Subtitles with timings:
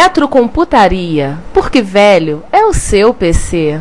[0.00, 3.80] Retrocomputaria, porque velho é o seu PC.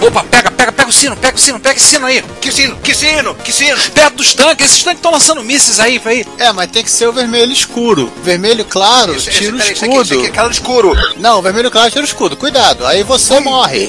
[0.00, 2.22] Opa, pega, pega, pega o sino, pega o sino, pega esse sino aí.
[2.40, 2.76] Que sino?
[2.76, 3.34] Que sino?
[3.34, 3.76] Que sino?
[3.92, 6.24] Perto dos tanques, esses tanques estão lançando mísseis aí, aí.
[6.38, 8.10] É, mas tem que ser o vermelho escuro.
[8.22, 10.18] Vermelho claro, Esse- tira o esse- aqui- esse escudo.
[10.20, 10.92] aqui é claro escuro.
[11.18, 12.36] Não, vermelho claro tira o escudo.
[12.36, 13.88] Cuidado, aí você morre.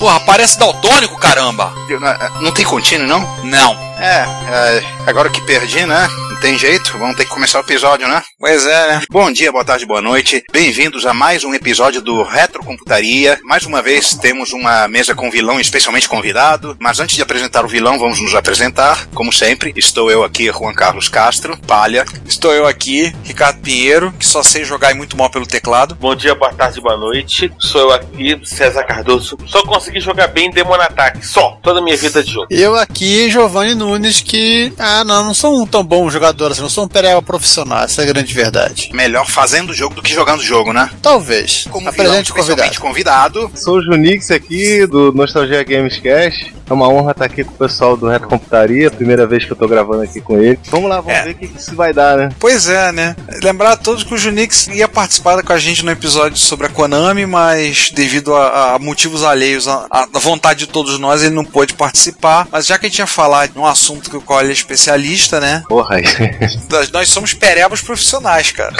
[0.00, 1.74] Porra, parece daltônico, caramba.
[2.00, 3.20] Não, não tem contínuo, não?
[3.44, 3.74] Não.
[3.98, 6.08] É, é, agora que perdi, né?
[6.40, 8.22] Tem jeito, vamos ter que começar o episódio, né?
[8.38, 9.02] Pois é, né?
[9.10, 10.42] Bom dia, boa tarde, boa noite.
[10.50, 13.38] Bem-vindos a mais um episódio do Retrocomputaria.
[13.44, 16.74] Mais uma vez temos uma mesa com vilão especialmente convidado.
[16.80, 19.06] Mas antes de apresentar o vilão, vamos nos apresentar.
[19.12, 22.06] Como sempre, estou eu aqui, Juan Carlos Castro, Palha.
[22.24, 25.94] Estou eu aqui, Ricardo Pinheiro, que só sei jogar e muito mal pelo teclado.
[25.96, 27.52] Bom dia, boa tarde, boa noite.
[27.58, 29.36] Sou eu aqui, César Cardoso.
[29.46, 31.58] Só consegui jogar bem Demon Attack, só.
[31.62, 32.46] Toda a minha vida de jogo.
[32.48, 34.72] Eu aqui, Giovanni Nunes, que.
[34.78, 38.02] Ah, não, não sou um tão bom jogador assim, não sou um pereba profissional, essa
[38.02, 38.90] é a grande verdade.
[38.92, 40.88] Melhor fazendo o jogo do que jogando o jogo, né?
[41.02, 41.64] Talvez.
[41.70, 42.80] Como vilão Apresente o convidado.
[42.80, 43.50] convidado.
[43.54, 46.54] Sou o Junix aqui do Nostalgia Games Cast.
[46.68, 49.56] É uma honra estar aqui com o pessoal do Reto Computaria, primeira vez que eu
[49.56, 50.58] tô gravando aqui com ele.
[50.70, 51.24] Vamos lá, vamos É.
[51.24, 52.28] ver o que, que isso vai dar, né?
[52.38, 53.16] Pois é, né?
[53.42, 56.68] Lembrar a todos que o Junix ia participar com a gente no episódio sobre a
[56.70, 61.44] Konami, mas devido a, a motivos alheios à, à vontade de todos nós, ele não
[61.44, 62.46] pôde participar.
[62.52, 64.52] Mas já que a gente ia falar de um assunto que o qual ele é
[64.52, 65.64] especialista, né?
[65.68, 66.04] Porra aí.
[66.70, 68.74] Nós, nós somos perebas profissionais, cara.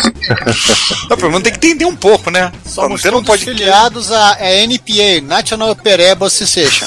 [1.08, 2.52] não, pelo menos tem que entender um pouco, né?
[2.64, 6.86] Somos não todos filiados à NPA, National Pereba Association.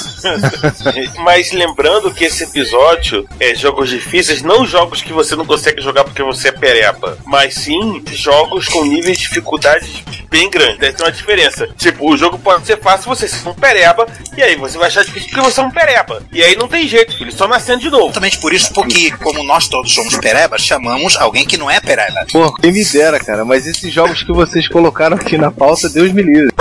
[1.22, 6.04] Mas lembrando que esse episódio é jogos difíceis, não jogos que você não consegue jogar
[6.04, 10.78] porque você é pereba, mas sim jogos com níveis de dificuldade bem grandes.
[10.78, 11.68] Deve ter uma diferença.
[11.76, 15.04] Tipo, o jogo pode ser fácil você ser um pereba, e aí você vai achar
[15.04, 16.22] difícil porque você é um pereba.
[16.32, 18.06] E aí não tem jeito, filho, só nascendo de novo.
[18.06, 22.26] Exatamente por isso, porque como nós todos somos perebas, chamamos alguém que não é pereba.
[22.30, 23.44] Porra, quem me dera, cara.
[23.44, 26.52] Mas esses jogos que vocês colocaram aqui na pauta, Deus me livre.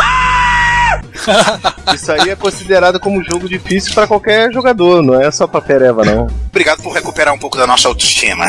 [1.93, 6.03] Isso aí é considerado como jogo difícil pra qualquer jogador, não é só pra pereva,
[6.03, 6.27] não.
[6.49, 8.45] Obrigado por recuperar um pouco da nossa autoestima.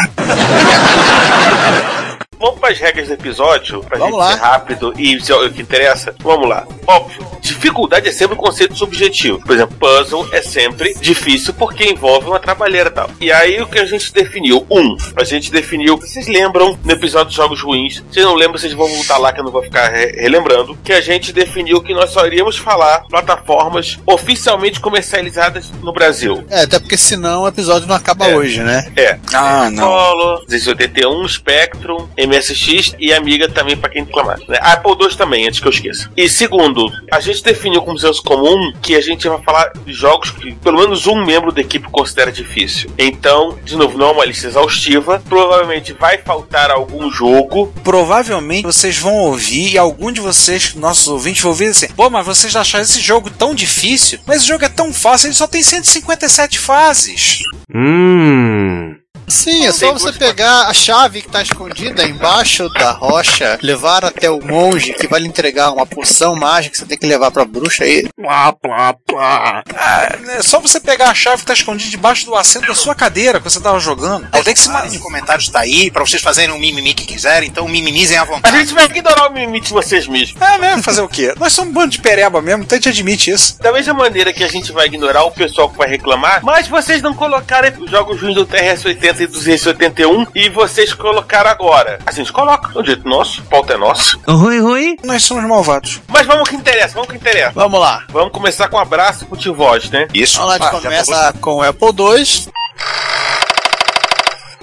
[2.45, 4.33] Vamos para as regras do episódio, pra Vamos gente lá.
[4.35, 6.15] ser rápido e ser o que interessa?
[6.21, 6.67] Vamos lá.
[6.87, 9.41] Óbvio, dificuldade é sempre um conceito subjetivo.
[9.41, 13.11] Por exemplo, puzzle é sempre difícil porque envolve uma trabalheira e tal.
[13.21, 14.67] E aí o que a gente definiu?
[14.71, 18.05] Um, a gente definiu, vocês lembram no episódio dos jogos ruins?
[18.13, 20.77] Se não lembram, vocês vão voltar lá que eu não vou ficar re- relembrando.
[20.85, 26.45] Que a gente definiu que nós só iríamos falar plataformas oficialmente comercializadas no Brasil.
[26.51, 28.37] É, até porque senão o episódio não acaba É.
[28.37, 28.93] hoje, né?
[28.97, 29.85] É, Ah, não.
[29.85, 34.39] Apollo, 281, Spectrum, MSX e Amiga também pra quem reclamar.
[34.49, 34.59] Né?
[34.61, 36.11] Apple II também, antes que eu esqueça.
[36.17, 40.31] E segundo, a gente definiu como senso comum que a gente vai falar de jogos
[40.31, 42.91] que pelo menos um membro da equipe considera difícil.
[42.99, 45.23] Então, de novo, não é uma lista exaustiva.
[45.29, 47.73] Provavelmente vai faltar algum jogo.
[47.83, 52.27] Provavelmente vocês vão ouvir e algum de vocês, nossos ouvintes, vão ouvir assim: pô, mas
[52.27, 54.19] vocês acharam esse jogo tão difícil?
[54.27, 57.43] Mas esse jogo é tão fácil, ele só tem 157 fases.
[57.75, 58.97] Hum.
[59.27, 64.31] Sim, é só você pegar a chave que tá escondida embaixo da rocha, levar até
[64.31, 67.45] o monge que vai lhe entregar uma poção mágica que você tem que levar pra
[67.45, 68.07] bruxa aí.
[68.17, 69.63] Plá, plá, plá.
[69.75, 72.95] Ah, é só você pegar a chave que tá escondida debaixo do assento da sua
[72.95, 74.27] cadeira que você tava jogando.
[74.33, 77.05] Aí tem que se Ah, os comentários tá aí pra vocês fazerem o mimimi que
[77.07, 78.59] quiserem, então mimimizem à A vontade.
[78.59, 80.41] gente vai ignorar o limite de vocês mesmos.
[80.41, 81.35] É mesmo, fazer o quê?
[81.39, 83.59] Nós somos um bando de pereba mesmo, então a gente admite isso.
[83.61, 87.01] Da mesma maneira que a gente vai ignorar o pessoal que vai reclamar, mas vocês
[87.01, 91.99] não colocaram os jogos ruins do TRS-80 280 e 281 e vocês colocaram agora.
[92.07, 94.21] A gente coloca, o jeito nosso, o pauta é nosso.
[94.27, 94.97] Oi, oi.
[95.05, 96.01] Nós somos malvados.
[96.09, 97.53] Mas vamos que interessa, vamos que interessa.
[97.55, 98.03] Vamos lá.
[98.11, 100.07] Vamos começar com um abraço pro tio Voz, né?
[100.15, 100.39] Isso.
[100.39, 102.53] Vamos lá, a Ah, gente já começa com o Apple II.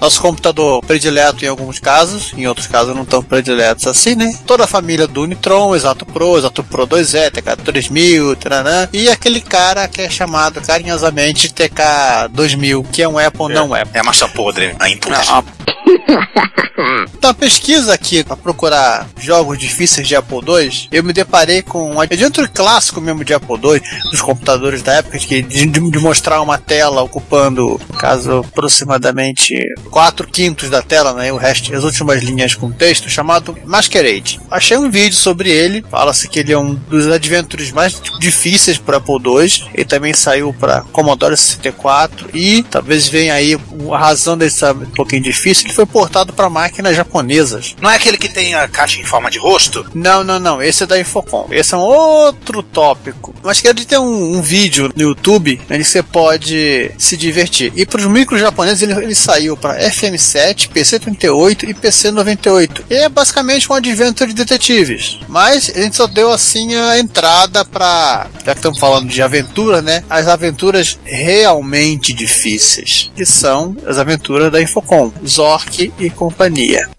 [0.01, 4.35] Nosso computador predileto em alguns casos, em outros casos não tão prediletos assim, né?
[4.47, 9.87] Toda a família do Unitron, Exato Pro, Exato Pro 2E, TK3000, taranã, e aquele cara
[9.87, 13.91] que é chamado carinhosamente TK2000, que é um Apple não Apple.
[13.93, 15.31] É a maçã podre, a impulso.
[15.31, 15.43] Ah,
[17.21, 21.99] Na pesquisa aqui para procurar jogos difíceis de Apple II, eu me deparei com um
[21.99, 26.57] adventure clássico mesmo de Apple II, dos computadores da época, que de, de mostrar uma
[26.57, 31.31] tela ocupando, no caso, aproximadamente 4 quintos da tela, né?
[31.31, 34.39] O resto, as últimas linhas com texto, chamado Masquerade.
[34.49, 38.97] Achei um vídeo sobre ele, fala-se que ele é um dos adventures mais difíceis para
[38.97, 39.69] Apple II.
[39.73, 43.59] Ele também saiu para Commodore 64 e talvez venha aí
[43.91, 47.75] a razão dele ser um pouquinho difícil, ele foi portado para máquinas japonesas.
[47.81, 49.85] Não é aquele que tem a caixa em forma de rosto?
[49.93, 50.61] Não, não, não.
[50.61, 51.47] Esse é da Infocom.
[51.51, 53.33] Esse é um outro tópico.
[53.43, 57.71] Mas quero ter um, um vídeo no YouTube onde você pode se divertir.
[57.75, 62.83] E para os micros japoneses ele, ele saiu para FM7, PC38 e PC98.
[62.89, 65.19] E é basicamente um adventure de detetives.
[65.27, 69.81] Mas a gente só deu assim a entrada para, já que estamos falando de aventura,
[69.81, 70.03] né?
[70.09, 76.89] As aventuras realmente difíceis, que são as aventuras da Infocom, Zork e companhia.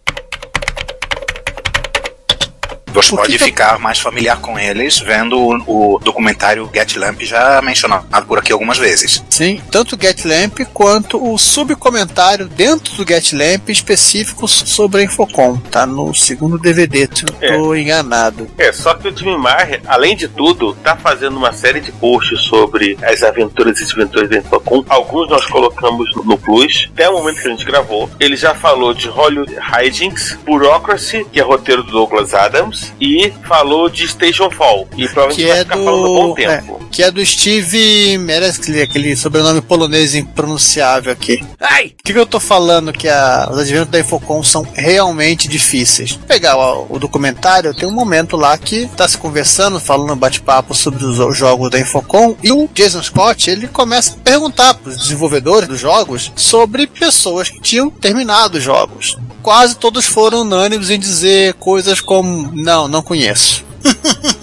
[2.93, 7.21] Você pode que eu- ficar mais familiar com eles vendo o, o documentário Get Lamp
[7.23, 9.23] já mencionado por aqui algumas vezes.
[9.31, 15.57] Sim, tanto o GetLamp quanto o subcomentário dentro do GetLamp específico sobre a Infocom.
[15.71, 18.49] Tá no segundo DVD, se não tô enganado.
[18.59, 22.41] É, só que o Jimmy Maher, além de tudo, tá fazendo uma série de posts
[22.43, 24.85] sobre as aventuras e desventuras da Infocom.
[24.89, 26.89] Alguns nós colocamos no Plus.
[26.93, 28.11] Até o momento que a gente gravou.
[28.21, 33.89] Ele já falou de Hollywood Hijinks, Bureaucracy, que é roteiro do Douglas Adams, e falou
[33.89, 34.89] de Station Fall.
[34.97, 36.35] E provavelmente Que vai é ficar falando um bom do.
[36.35, 36.81] tempo.
[36.83, 41.43] é, que é do Steve Meresley, aquele sobrenome polonês impronunciável aqui.
[41.61, 41.87] Ai!
[41.87, 46.19] O que, que eu tô falando que a- os adventos da Infocom são realmente difíceis?
[46.27, 51.05] Pegar o, o documentário, tem um momento lá que tá se conversando, falando bate-papo sobre
[51.05, 55.69] os, os jogos da Infocom, e o Jason Scott ele começa a perguntar pros desenvolvedores
[55.69, 59.17] dos jogos sobre pessoas que tinham terminado os jogos.
[59.43, 63.65] Quase todos foram unânimes em dizer coisas como: Não, não conheço.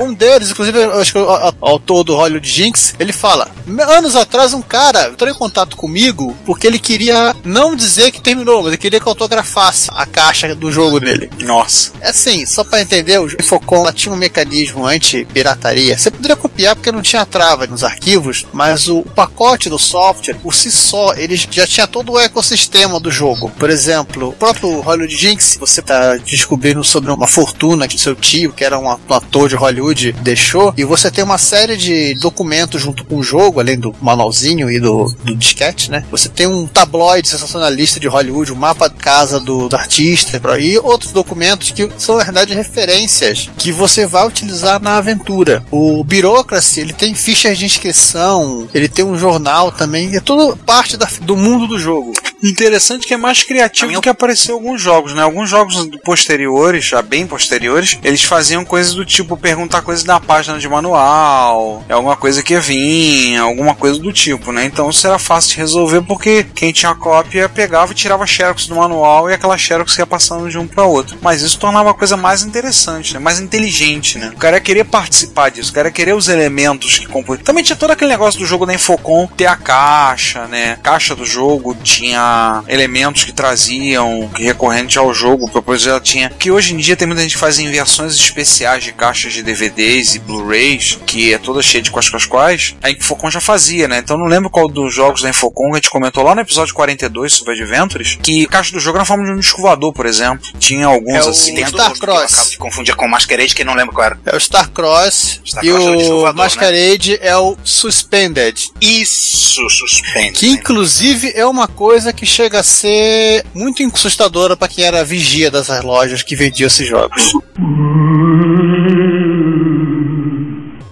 [0.00, 3.48] Um deles, inclusive, acho que o, o- o autor do Hollywood Jinx, ele fala:
[3.88, 8.58] anos atrás, um cara entrou em contato comigo porque ele queria não dizer que terminou,
[8.58, 11.30] mas ele queria que eu autografasse a caixa do jogo dele.
[11.40, 11.92] Nossa.
[12.00, 15.96] É assim, só pra entender, o Infocom tinha um mecanismo anti-pirataria.
[15.98, 20.54] Você poderia copiar porque não tinha trava nos arquivos, mas o pacote do software, por
[20.54, 23.50] si só, ele já tinha todo o ecossistema do jogo.
[23.58, 28.52] Por exemplo, o próprio Hollywood Jinx, você tá descobrindo sobre uma fortuna que seu tio,
[28.52, 28.90] que era um
[29.26, 33.60] ator de Hollywood, deixou, e você tem uma série de documentos junto com o jogo,
[33.60, 36.04] além do manualzinho e do, do disquete, né?
[36.10, 40.78] Você tem um tabloide sensacionalista de Hollywood, um mapa de casa do, do artista, e
[40.78, 45.64] outros documentos que são, na verdade, referências que você vai utilizar na aventura.
[45.70, 50.96] O Bureaucracy, ele tem fichas de inscrição, ele tem um jornal também, é tudo parte
[50.96, 52.12] da- do mundo do jogo.
[52.42, 55.22] Interessante que é mais criativo do que apareceu em alguns jogos, né?
[55.22, 60.58] Alguns jogos posteriores, já bem posteriores, eles faziam coisas do tipo perguntar coisas na página
[60.58, 64.64] de manual, alguma coisa que vinha, alguma coisa do tipo, né?
[64.66, 68.76] Então isso era fácil de resolver porque quem tinha cópia pegava e tirava xerox do
[68.76, 71.16] manual e aquela xerox ia passando de um para outro.
[71.22, 73.18] Mas isso tornava a coisa mais interessante, né?
[73.18, 74.30] Mais inteligente, né?
[74.34, 77.38] O cara ia querer participar disso, o cara ia querer os elementos que compõem.
[77.38, 80.72] Também tinha todo aquele negócio do jogo da Infocom ter a caixa, né?
[80.72, 82.26] A caixa do jogo tinha
[82.68, 86.30] elementos que traziam que recorrente ao jogo, depois ela tinha.
[86.30, 89.42] Que hoje em dia tem muita gente que faz em versões especiais de caixas de
[89.42, 92.74] DVDs e Blu-rays, que é toda cheia de quais quais quais.
[92.82, 93.98] A Infocom já fazia, né?
[93.98, 96.74] Então não lembro qual dos jogos da Infocom que a gente comentou lá no episódio
[96.74, 99.92] 42 sobre Adventures, que a caixa do jogo era na forma de um disco voador,
[99.92, 100.46] por exemplo.
[100.58, 101.54] Tinha alguns É o assim.
[101.54, 102.32] Tem Star que Cross.
[102.32, 104.18] acabo de confundir com o Masquerade, que não lembro qual era.
[104.26, 108.70] É o Starcross Starcross e é o o desovador, Masquerade é o Suspended.
[108.80, 110.32] Isso, suspense.
[110.32, 115.50] Que inclusive é uma coisa que chega a ser muito assustadora para quem era vigia
[115.50, 117.32] dessas lojas que vendiam esses jogos.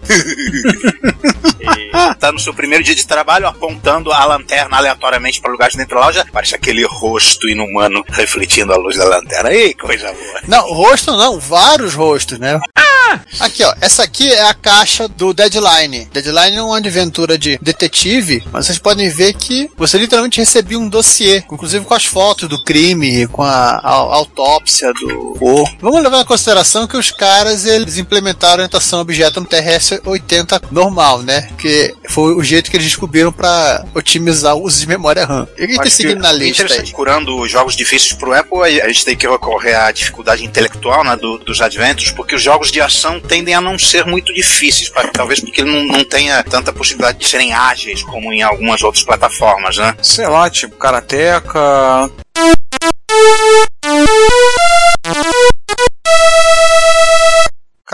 [2.18, 6.06] Tá no seu primeiro dia de trabalho apontando a lanterna aleatoriamente para lugares dentro da
[6.06, 6.26] loja.
[6.32, 9.52] Parece aquele rosto inumano refletindo a luz da lanterna.
[9.52, 10.40] Ei, coisa boa.
[10.48, 12.58] Não, rosto não, vários rostos, né?
[13.38, 13.72] Aqui, ó.
[13.80, 16.06] Essa aqui é a caixa do Deadline.
[16.12, 20.88] Deadline é uma aventura de detetive, mas vocês podem ver que você literalmente recebia um
[20.88, 25.76] dossiê, inclusive com as fotos do crime, com a, a- a autópsia do corpo.
[25.80, 30.62] Vamos levar em consideração que os caras eles implementaram a orientação objeto no TRS 80
[30.72, 31.48] normal, né?
[31.56, 35.48] Que foi o jeito que eles descobriram para otimizar o uso de memória RAM.
[35.56, 36.92] E quem tá seguindo na é lista interessante, aí?
[36.92, 41.38] curando jogos difíceis pro Apple, a gente tem que recorrer à dificuldade intelectual né, do-
[41.38, 45.40] dos Adventures, porque os jogos de ação tendem a não ser muito difíceis, pra- talvez
[45.40, 49.76] porque ele não, não tenha tanta possibilidade de serem ágeis como em algumas outras plataformas,
[49.76, 49.94] né?
[50.02, 52.10] Sei lá, tipo, Karateka.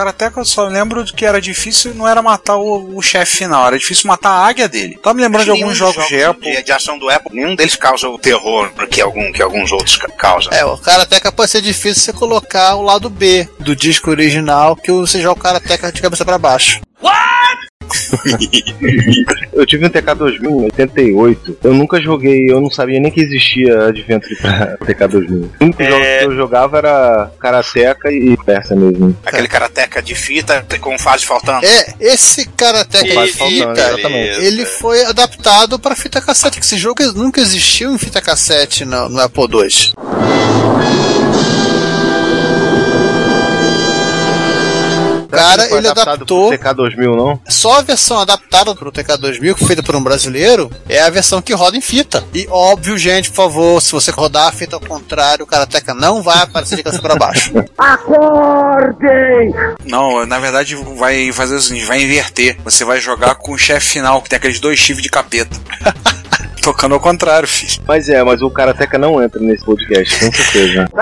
[0.01, 3.67] Karateka eu só lembro de que era difícil, não era matar o, o chefe final,
[3.67, 4.97] era difícil matar a águia dele.
[5.01, 6.55] Tava me lembrando de alguns jogos de Apple.
[6.55, 9.97] de, de ação do Apple, nenhum deles causa o terror que, algum, que alguns outros
[9.97, 10.51] ca- causam.
[10.53, 14.91] É, o Karateka pode ser difícil você colocar o lado B do disco original, que
[14.91, 16.81] você joga o Karateka de cabeça pra baixo.
[19.53, 21.57] Eu tive um TK2000 em 88.
[21.63, 25.49] Eu nunca joguei, eu não sabia nem que existia Adventure pra TK2000.
[25.59, 25.89] O único É.
[25.89, 29.15] jogo que eu jogava era Karateka e Persa mesmo.
[29.25, 31.65] Aquele karateca de fita com fase faltando.
[31.65, 34.09] É, esse Karateka de faltando, fita,
[34.41, 39.09] ele foi adaptado para fita cassete, que esse jogo nunca existiu em fita cassete no,
[39.09, 39.93] no Apple II.
[45.31, 47.39] Cara, Não foi ele adaptou pro TK2000, não?
[47.47, 51.41] só a versão adaptada pro TK2000, que foi feita por um brasileiro, é a versão
[51.41, 52.23] que roda em fita.
[52.33, 56.21] E óbvio, gente, por favor, se você rodar a fita ao contrário, o Karateka não
[56.21, 57.51] vai aparecer de cabeça pra baixo.
[59.85, 62.57] Não, na verdade vai fazer o seguinte, vai inverter.
[62.63, 65.57] Você vai jogar com o chefe final, que tem aqueles dois chifres de capeta.
[66.61, 67.81] Tocando ao contrário, filho.
[67.87, 70.87] Mas é, mas o Karateka não entra nesse podcast, com certeza.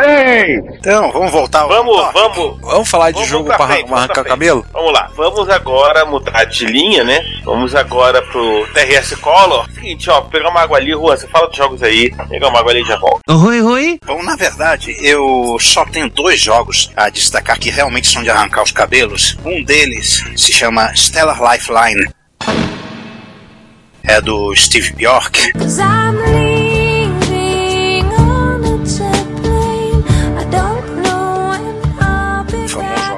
[0.79, 2.13] Então, vamos voltar ao Vamos, tópico.
[2.13, 2.61] vamos.
[2.61, 4.65] Vamos falar de Vamos jogo pra para frente, arrancar pra cabelo?
[4.71, 7.21] Vamos lá, vamos agora mudar de linha, né?
[7.43, 9.69] Vamos agora pro TRS Color.
[9.73, 12.11] Seguinte, ó, pegar uma água ali, Juan, você fala dos jogos aí.
[12.29, 13.19] Pegar uma água ali e já volta.
[13.27, 13.99] Oi, oi.
[14.05, 18.63] Bom, na verdade, eu só tenho dois jogos a destacar que realmente são de arrancar
[18.63, 19.37] os cabelos.
[19.45, 22.09] Um deles se chama Stellar Lifeline.
[24.09, 25.51] É do Steve Bjork.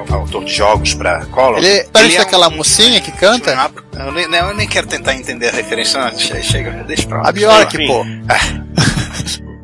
[0.10, 1.58] Autor de jogos para Color.
[1.60, 3.72] Ele parece é aquela um- mocinha que canta?
[3.94, 6.32] Eu nem, eu nem quero tentar entender a referência antes.
[6.32, 7.30] Aí Chega, deixa pra lá.
[7.30, 8.06] A Bjork, pô.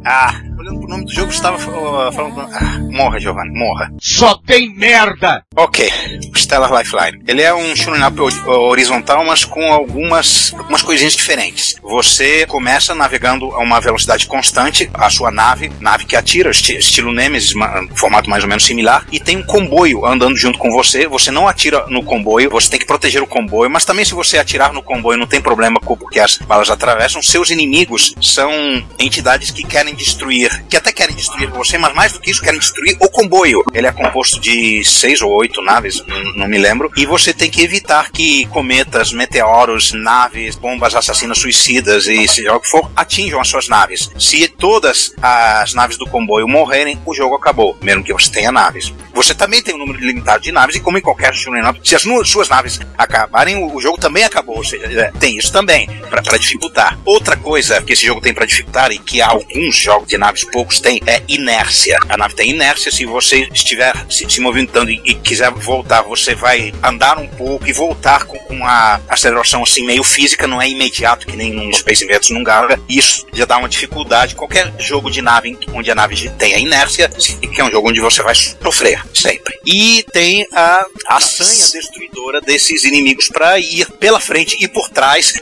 [0.06, 0.36] Ah,
[0.68, 2.40] olhando pro nome do jogo, estava uh, falando.
[2.42, 3.92] Ah, morra, Giovanni, morra.
[4.02, 5.44] Só tem merda.
[5.56, 5.90] Ok,
[6.36, 7.24] Stellar Lifeline.
[7.28, 11.76] Ele é um shoot'em up hor- horizontal, mas com algumas, algumas coisinhas diferentes.
[11.82, 17.12] Você começa navegando a uma velocidade constante, a sua nave, nave que atira, esti- estilo
[17.14, 21.08] Nemesis, ma- formato mais ou menos similar, e tem um comboio andando junto com você.
[21.08, 24.38] Você não atira no comboio, você tem que proteger o comboio, mas também se você
[24.38, 27.22] atirar no comboio não tem problema, porque as balas atravessam.
[27.22, 28.52] Seus inimigos são
[29.00, 32.60] entidades que querem destruir, que até querem destruir você, mas mais do que isso, querem
[32.60, 33.64] destruir o comboio.
[33.74, 36.04] Ele é composto de seis ou oito naves,
[36.36, 42.08] não me lembro, e você tem que evitar que cometas, meteoros, naves, bombas assassinas suicidas
[42.08, 44.10] e seja o que for, atinjam as suas naves.
[44.18, 48.94] Se todas as naves do comboio morrerem, o jogo acabou, mesmo que você tenha naves.
[49.14, 51.96] Você também tem um número limitado de naves, e como em qualquer shoot'em up, se
[51.96, 54.58] as suas naves acabarem, o, jogo também acabou.
[54.58, 56.98] Ou seja, é, tem isso também, pra dificultar.
[57.06, 60.80] Outra coisa que esse jogo tem pra dificultar, e que alguns jogos de naves poucos
[60.80, 61.98] têm, é inércia.
[62.10, 66.36] A nave tem inércia, se você estiver se, se movimentando e, e quiser voltar, você
[66.36, 70.70] vai andar um pouco e voltar com, com a aceleração assim meio física, não é
[70.70, 72.80] imediato que nem num Space Invaders num Galaga.
[72.88, 74.36] Isso já dá uma dificuldade.
[74.36, 78.00] Qualquer jogo de nave onde a nave tem a inércia, que é um jogo onde
[78.00, 79.58] você vai sofrer sempre.
[79.66, 85.34] E tem a, a sanha destruidora desses inimigos para ir pela frente e por trás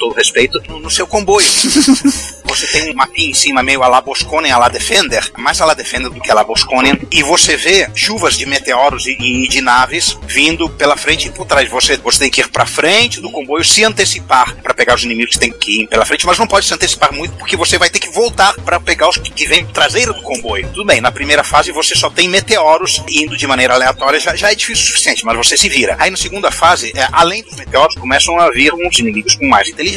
[0.00, 1.46] todo respeito, no, seu comboio.
[2.44, 5.66] Você tem um mapinha em cima meio a la Bosconen, a la Defender, mais a
[5.66, 9.48] la Defender do que a la Bosconen, e você vê chuvas de meteoros e, e
[9.48, 11.70] de naves vindo pela frente e por trás.
[11.70, 15.34] Você, você tem que ir pra frente do comboio, se antecipar para pegar os inimigos
[15.34, 17.88] que tem que ir pela frente, mas não pode se antecipar muito porque você vai
[17.88, 20.68] ter que voltar para pegar os que, que vêm traseiro do comboio.
[20.70, 24.50] Tudo bem, na primeira fase você só tem meteoros indo de maneira aleatória, já, já
[24.50, 25.94] é difícil o suficiente, mas você se vira.
[26.00, 29.68] Aí na segunda fase, é, além dos meteoros, começam a vir uns inimigos com mais
[29.68, 29.89] inteligência.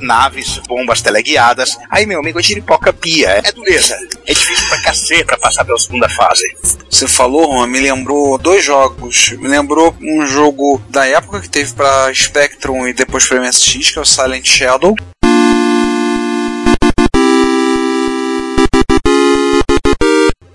[0.00, 1.76] Naves, bombas teleguiadas.
[1.90, 3.40] Aí, meu amigo, a giripoca pia.
[3.44, 3.96] É, dureza.
[4.26, 6.44] É difícil pra cacete pra passar pela segunda fase.
[6.90, 9.30] Você falou, Juan, me lembrou dois jogos.
[9.38, 13.98] Me lembrou um jogo da época que teve pra Spectrum e depois pra MSX, que
[13.98, 14.94] é o Silent Shadow.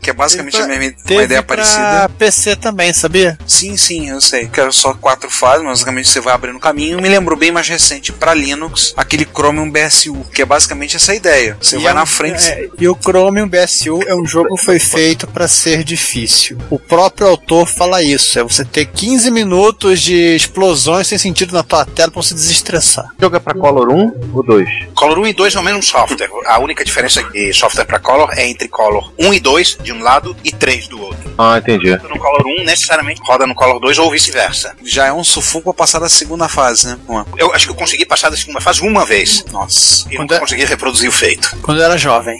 [0.03, 2.10] Que é basicamente a mesma Teve uma ideia pra parecida.
[2.17, 3.38] PC também, sabia?
[3.48, 4.48] Sim, sim, eu sei.
[4.48, 7.01] Que era só quatro fases, mas basicamente você vai abrindo caminho.
[7.01, 11.57] Me lembrou bem mais recente pra Linux, aquele Chromium BSU, que é basicamente essa ideia.
[11.62, 12.43] Você E vai é na frente.
[12.50, 16.57] é, e o Chromium BSU é um jogo que foi feito para ser difícil.
[16.69, 18.38] O próprio autor fala isso.
[18.38, 23.05] É você ter 15 minutos de explosões sem sentido na tua tela pra você desestressar.
[23.19, 24.69] Joga pra Color 1 ou 2?
[24.93, 26.29] Color 1 e 2 é o mesmo software.
[26.45, 30.01] A única diferença de software para Color é entre Color 1 e 2 de um
[30.03, 31.33] lado e 3 do outro.
[31.38, 31.89] Ah, entendi.
[31.91, 34.75] No Color 1 necessariamente roda no Color 2 ou vice-versa.
[34.83, 37.00] Já é um sufoco pra passar da segunda fase, né?
[37.05, 39.43] Pô, Eu acho que eu consegui passar da segunda fase uma vez.
[39.51, 40.07] Nossa.
[40.12, 41.50] E Quando não é- consegui reproduzir o feito.
[41.62, 42.35] Quando eu era jovem.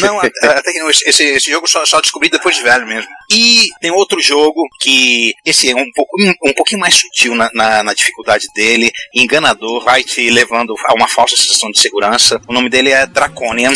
[0.00, 3.08] Não, até que não, esse, esse- jogo só, só descobri depois de velho mesmo.
[3.32, 6.10] E tem outro jogo que esse é um, pouco,
[6.44, 11.08] um, pouquinho mais sutil na, na, na dificuldade dele, enganador, vai te levando a uma
[11.08, 12.40] falsa sensação de segurança.
[12.48, 13.72] O nome dele é Draconian.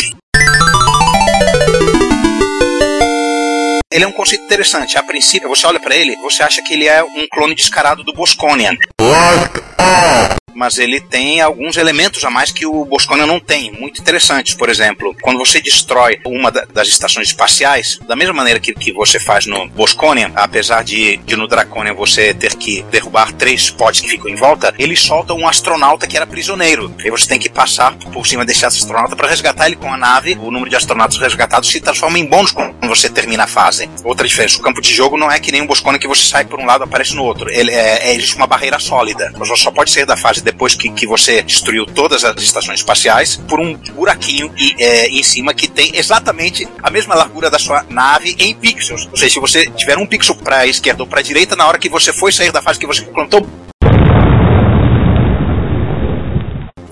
[3.91, 4.97] Ele é um conceito interessante.
[4.97, 8.13] A princípio, você olha pra ele, você acha que ele é um clone descarado do
[8.13, 8.75] Bosconian.
[10.55, 14.55] Mas ele tem alguns elementos a mais que o Bosconian não tem, muito interessantes.
[14.55, 18.93] Por exemplo, quando você destrói uma da- das estações espaciais, da mesma maneira que, que
[18.93, 23.99] você faz no Bosconian, apesar de, de no Draconian você ter que derrubar três pods
[24.01, 26.93] que ficam em volta, ele solta um astronauta que era prisioneiro.
[27.03, 30.37] E você tem que passar por cima desse astronauta para resgatar ele com a nave.
[30.41, 33.89] O número de astronautas resgatados se transforma em bônus quando você termina a fase.
[34.03, 36.45] Outra diferença, o campo de jogo não é que nem um Bosconian que você sai
[36.45, 37.49] por um lado e aparece no outro.
[37.49, 39.31] Ele é, é- existe uma barreira sólida.
[39.35, 43.35] Você só pode sair da fase depois que, que você destruiu todas as estações espaciais
[43.35, 47.83] por um buraquinho e, é, em cima que tem exatamente a mesma largura da sua
[47.89, 49.09] nave em pixels.
[49.11, 51.67] Ou seja, se você tiver um pixel para a esquerda ou para a direita, na
[51.67, 53.45] hora que você foi sair da fase que você plantou,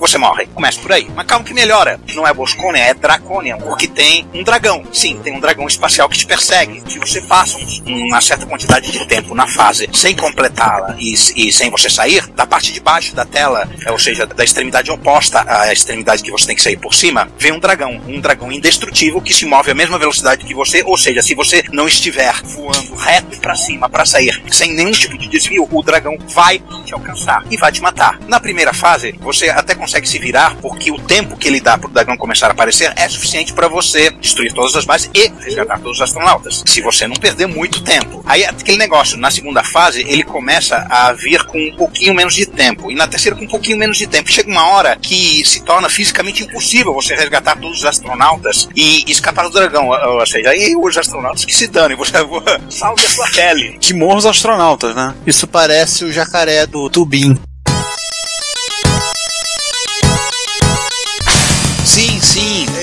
[0.07, 0.45] você morre.
[0.53, 1.07] Começa por aí.
[1.15, 1.99] Mas calma que melhora.
[2.13, 4.83] Não é Bosconian, é Draconian, porque tem um dragão.
[4.91, 6.83] Sim, tem um dragão espacial que te persegue.
[6.91, 11.51] Se você passa um- uma certa quantidade de tempo na fase sem completá-la e, e
[11.53, 15.43] sem você sair, da parte de baixo da tela, é, ou seja, da extremidade oposta
[15.47, 18.01] à extremidade que você tem que sair por cima, vem um dragão.
[18.07, 21.63] Um dragão indestrutível que se move à mesma velocidade que você, ou seja, se você
[21.71, 26.17] não estiver voando reto pra cima para sair sem nenhum tipo de desvio, o dragão
[26.27, 28.19] vai te alcançar e vai te matar.
[28.27, 31.89] Na primeira fase, você até consegue se virar porque o tempo que ele dá pro
[31.89, 35.97] dragão começar a aparecer é suficiente para você destruir todas as bases e resgatar todos
[35.97, 36.63] os astronautas.
[36.65, 38.23] Se você não perder muito tempo.
[38.25, 42.33] Aí é aquele negócio, na segunda fase, ele começa a vir com um pouquinho menos
[42.33, 42.91] de tempo.
[42.91, 44.31] E na terceira com um pouquinho menos de tempo.
[44.31, 49.43] Chega uma hora que se torna fisicamente impossível você resgatar todos os astronautas e escapar
[49.43, 49.89] do dragão.
[49.89, 52.13] Ou seja, aí os astronautas que se danem, você
[52.69, 53.77] salve a sua pele.
[53.79, 55.13] Que morram os astronautas, né?
[55.25, 57.37] Isso parece o jacaré do Tubin.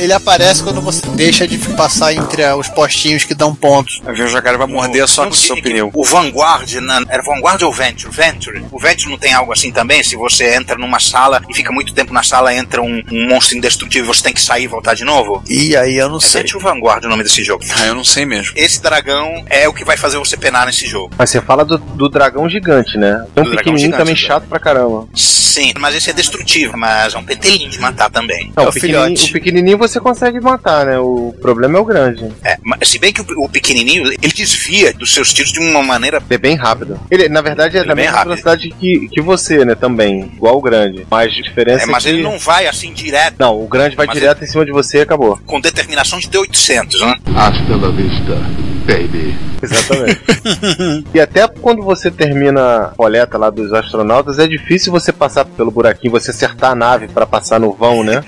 [0.01, 4.01] Ele aparece quando você deixa de passar entre ah, os postinhos que dão pontos.
[4.07, 5.91] Aí o jacaré vai morder só com o seu pneu.
[5.95, 8.11] O Vanguard, na- era Vanguard ou Venture?
[8.13, 8.65] Venture.
[8.71, 10.03] O Venture não tem algo assim também?
[10.03, 13.57] Se você entra numa sala e fica muito tempo na sala, entra um, um monstro
[13.57, 15.43] indestrutível e você tem que sair e voltar de novo?
[15.49, 16.43] E aí eu não É sei.
[16.43, 17.65] Venture ou Vanguard o nome desse jogo.
[17.77, 18.53] Ah, eu não sei mesmo.
[18.57, 21.13] Esse dragão é o que vai fazer você penar nesse jogo.
[21.19, 23.27] Mas você fala do, do dragão gigante, né?
[23.35, 24.21] Tem um Do pequenininho gigante, também né?
[24.21, 25.07] chato pra caramba.
[25.15, 28.53] Sim, mas esse é destrutivo, mas é um petelinho de matar também.
[28.57, 29.31] Não, É o, o pequenininho, filhote.
[29.31, 30.99] o pequenininho você consegue matar, né?
[30.99, 32.29] O problema é o grande.
[32.45, 35.83] É, mas se bem que o, o pequenininho, ele desvia dos seus tiros de uma
[35.83, 36.19] maneira...
[36.19, 37.01] Ele é bem rápido.
[37.11, 38.29] Ele, na verdade, é Ele da é bem mesma rápido.
[38.29, 39.75] velocidade que, que você, né?
[39.75, 40.31] Também.
[40.37, 41.07] Igual o grande.
[41.11, 42.15] Mas a diferença É, mas é que...
[42.17, 44.99] ele não vai assim direto, Não, o grande vai Mas direto em cima de você
[44.99, 45.39] e acabou.
[45.47, 47.17] com determinação de T-800, né?
[47.35, 49.37] Hasta la vista, baby.
[49.63, 50.21] Exatamente.
[51.15, 55.71] e até quando você termina a coleta lá dos astronautas, é difícil você passar pelo
[55.71, 58.25] buraquinho, você acertar a nave pra passar no vão, né?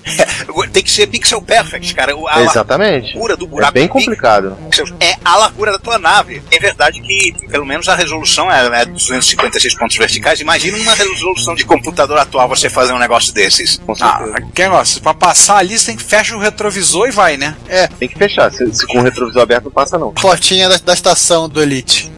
[0.72, 2.14] Tem que ser pixel perfect, cara.
[2.28, 3.12] A Exatamente.
[3.14, 4.56] largura do É buraco bem do pixel complicado.
[5.00, 6.42] é a largura da tua nave.
[6.50, 10.40] É verdade que, pelo menos, a resolução é, é 256 pontos verticais.
[10.40, 13.80] Imagina uma resolução de computador atual você fazer um negócio desses.
[14.00, 14.22] Ah,
[14.54, 15.02] que negócio.
[15.02, 17.56] Pra passar ali, você tem que fechar o retrovisor e vai, né?
[17.98, 18.50] Tem que fechar.
[18.52, 20.12] Se, se com o retrovisor aberto não passa, não.
[20.42, 22.10] Portinha da, da estação do Elite.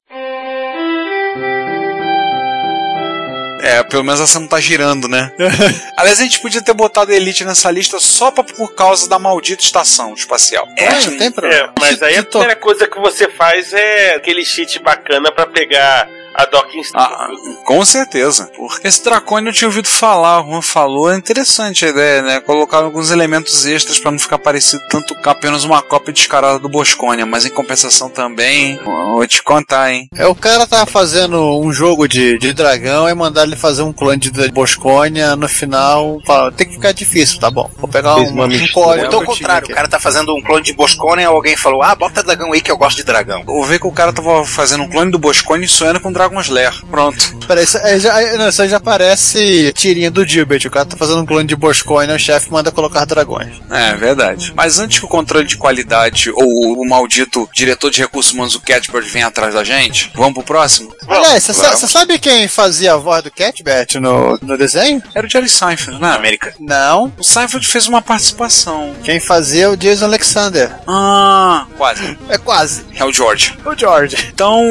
[3.60, 5.30] É, pelo menos essa não tá girando, né?
[5.94, 9.62] Aliás, a gente podia ter botado Elite nessa lista só pra, por causa da maldita
[9.62, 10.66] estação espacial.
[10.78, 11.66] É, não tem problema.
[11.66, 16.08] É, mas aí a primeira coisa que você faz é aquele cheat bacana pra pegar
[16.35, 16.99] A docking station.
[16.99, 17.29] Ah,
[17.64, 18.51] com certeza.
[18.57, 22.40] Porque esse Dracone eu tinha ouvido falar, o Juan falou, é interessante a ideia, né?
[22.40, 26.68] Colocar alguns elementos extras pra não ficar parecido tanto com apenas uma cópia descarada do
[26.68, 28.79] Bosconia, mas em compensação também,
[29.12, 30.09] vou te contar, hein?
[30.16, 33.92] É, o cara tava fazendo um jogo de, de dragão e mandar ele fazer um
[33.92, 36.20] clone de Bosconia no final.
[36.27, 37.70] Fala, tem que ficar difícil, tá bom.
[37.79, 39.07] Vou pegar um, uma um código.
[39.07, 41.94] Então, ao contrário, o cara tá fazendo um clone de Boscone e alguém falou: Ah,
[41.94, 43.44] bota dragão aí que eu gosto de dragão.
[43.44, 46.48] Vou ver que o cara tava fazendo um clone do Boscone e sonhando com Dragon's
[46.48, 46.72] Lair.
[46.90, 47.38] Pronto.
[47.46, 50.66] Peraí, isso, aí já, não, isso aí já parece tirinha do Gilbert.
[50.66, 53.54] O cara tá fazendo um clone de Bosconia, o chefe manda colocar dragões.
[53.70, 54.52] É, verdade.
[54.56, 58.60] Mas antes que o controle de qualidade ou o maldito diretor de recursos humanos, o
[58.60, 60.94] Catbird, venha atrás da gente, vamos pro próximo?
[61.06, 65.02] Aliás, você sabe quem fazia a voz do Catbert no, no desenho?
[65.14, 66.14] Era o Jerry Seinfeld, né?
[66.14, 66.54] América.
[66.58, 67.12] Não.
[67.18, 68.94] O Seinfeld fez uma participação.
[69.02, 70.72] Quem fazia é o Jason Alexander.
[70.87, 72.18] Ah, quase.
[72.28, 72.84] É quase.
[72.94, 73.56] É o George.
[73.64, 74.16] O George.
[74.32, 74.62] Então,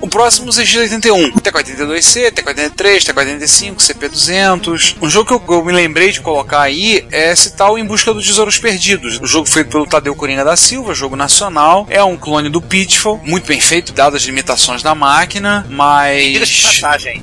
[0.00, 0.52] o próximo
[0.98, 4.96] ZX81, TK82C, TK83, TK85, CP200.
[5.00, 8.12] Um jogo que eu, eu me lembrei de colocar aí é esse tal Em Busca
[8.12, 9.20] dos Tesouros Perdidos.
[9.20, 11.86] O jogo feito pelo Tadeu Coringa da Silva, jogo nacional.
[11.88, 16.34] É um clone do Pitfall, muito bem feito, dadas as limitações da máquina, mas...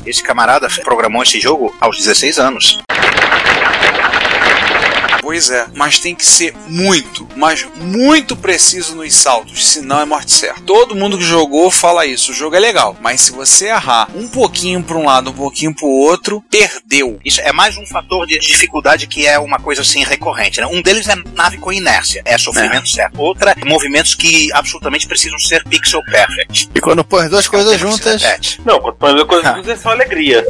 [0.05, 2.79] esse camarada programou esse jogo aos 16 anos.
[5.25, 10.31] Pois é, mas tem que ser muito, mas muito preciso nos saltos, senão é morte
[10.31, 10.61] certa.
[10.61, 14.27] Todo mundo que jogou fala isso, o jogo é legal, mas se você errar um
[14.27, 17.19] pouquinho para um lado, um pouquinho para o outro, perdeu.
[17.25, 20.61] Isso é mais um fator de dificuldade que é uma coisa assim recorrente.
[20.61, 20.67] Né?
[20.67, 23.19] Um deles é nave com inércia, é sofrimento certo.
[23.19, 26.69] Outra, movimentos que absolutamente precisam ser pixel perfect.
[26.75, 28.21] E quando põe as duas coisas É juntas.
[28.21, 28.61] repete.
[28.63, 30.45] Não, quando põe a coisa junto é só alegria.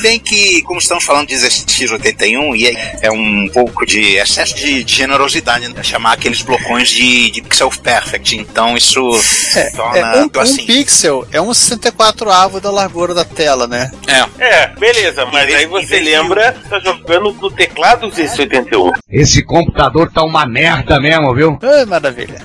[0.00, 4.82] Tem que, como estamos falando de X81, e é, é um pouco de excesso de,
[4.84, 5.82] de generosidade né?
[5.82, 8.36] chamar aqueles blocões de, de pixel perfect.
[8.36, 9.00] Então isso
[9.76, 10.64] torna É, um, um assim.
[10.66, 13.90] pixel é um 64 avo da largura da tela, né?
[14.06, 18.90] É, É, beleza, mas vez- aí você vez de- lembra, tá jogando no teclado Z81.
[19.10, 21.58] Esse computador tá uma merda mesmo, viu?
[21.62, 22.40] Ai, maravilha.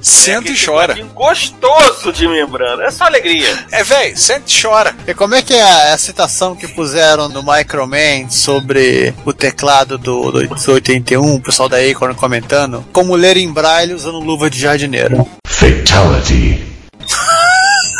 [0.00, 0.94] senta e Aquele chora.
[1.14, 3.56] Gostoso de membrana, é só alegria.
[3.70, 4.94] É, velho, senta e chora.
[5.06, 9.96] E como é que é a, a citação que puseram no Microman sobre o teclado
[9.96, 12.84] do, do 81, o pessoal da Acorn comentando?
[12.92, 15.26] Como ler em braille usando luva de jardineiro.
[15.46, 16.60] Fatality.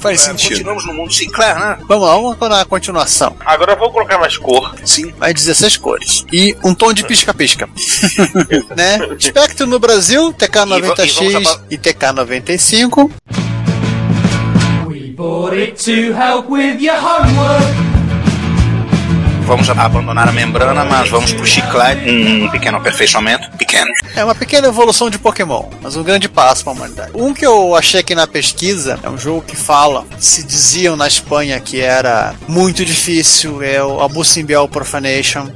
[0.00, 0.48] Faz É, sentido.
[0.50, 1.78] continuamos no mundo Sinclair, né?
[1.88, 3.36] Vamos lá, vamos na continuação.
[3.44, 4.74] Agora vamos colocar mais cor.
[4.84, 5.12] Sim.
[5.18, 6.24] Mais 16 cores.
[6.32, 7.68] E um tom de pisca-pisca.
[8.76, 8.98] né?
[9.20, 13.10] Spectrum no Brasil, TK90X e TK95.
[15.18, 17.64] Bought it to help with your homework.
[19.46, 23.90] Vamos abandonar a membrana, mas vamos pro chiclete, um pequeno aperfeiçoamento, pequeno.
[24.14, 27.10] É uma pequena evolução de Pokémon, mas um grande passo para a humanidade.
[27.16, 31.08] Um que eu achei aqui na pesquisa é um jogo que fala, se diziam na
[31.08, 35.48] Espanha que era muito difícil, é o Abu Simbel Profanation.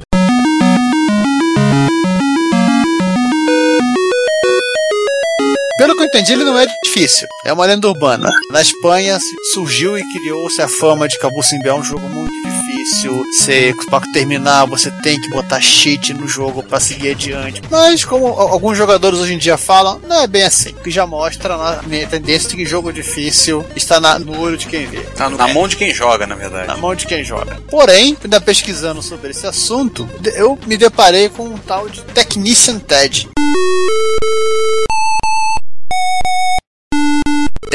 [5.83, 7.27] Pelo que eu entendi, ele não é difícil.
[7.43, 8.29] É uma lenda urbana.
[8.49, 9.17] Na Espanha
[9.53, 13.21] surgiu e criou-se a fama de que Abu Simbel é um jogo muito difícil.
[13.33, 17.61] Você, para terminar, você tem que botar cheat no jogo para seguir adiante.
[17.69, 20.69] Mas, como alguns jogadores hoje em dia falam, não é bem assim.
[20.69, 24.55] O que já mostra a minha tendência de que jogo difícil está na- no olho
[24.55, 25.01] de quem vê.
[25.17, 26.67] Tá na mão de quem joga, na verdade.
[26.67, 27.57] Na mão de quem joga.
[27.69, 33.27] Porém, ainda pesquisando sobre esse assunto, eu me deparei com um tal de Technician Ted.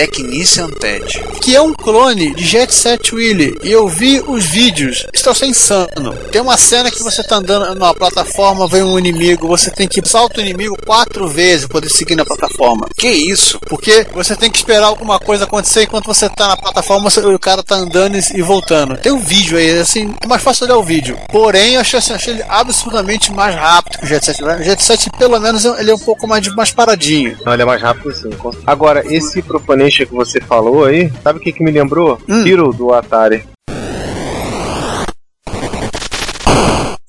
[0.02, 1.20] Technician TED.
[1.42, 3.58] que é um clone de Jet Set Willy.
[3.64, 5.04] E eu vi os vídeos.
[5.12, 6.14] Isso é insano.
[6.30, 10.00] Tem uma cena que você tá andando numa plataforma, vem um inimigo, você tem que
[10.08, 12.86] saltar o inimigo quatro vezes para poder seguir na plataforma.
[12.96, 13.58] Que isso?
[13.68, 17.38] Porque você tem que esperar alguma coisa acontecer enquanto você tá na plataforma, você- o
[17.38, 18.96] cara tá andando e, voltando.
[18.98, 21.18] Tem um vídeo aí, assim, é mais fácil olhar o vídeo.
[21.28, 24.44] Porém, eu achei, assim, achei ele absurdamente mais rápido que o Jet Set.
[24.44, 27.36] O Jet Set, pelo menos, ele é um pouco mais, mais paradinho.
[27.44, 28.30] Não, ele é mais rápido sim.
[28.64, 29.42] Agora, esse
[29.96, 32.18] Que você falou aí, sabe o que, que me lembrou?
[32.28, 32.46] Hum.
[32.46, 33.44] Hero do Atari.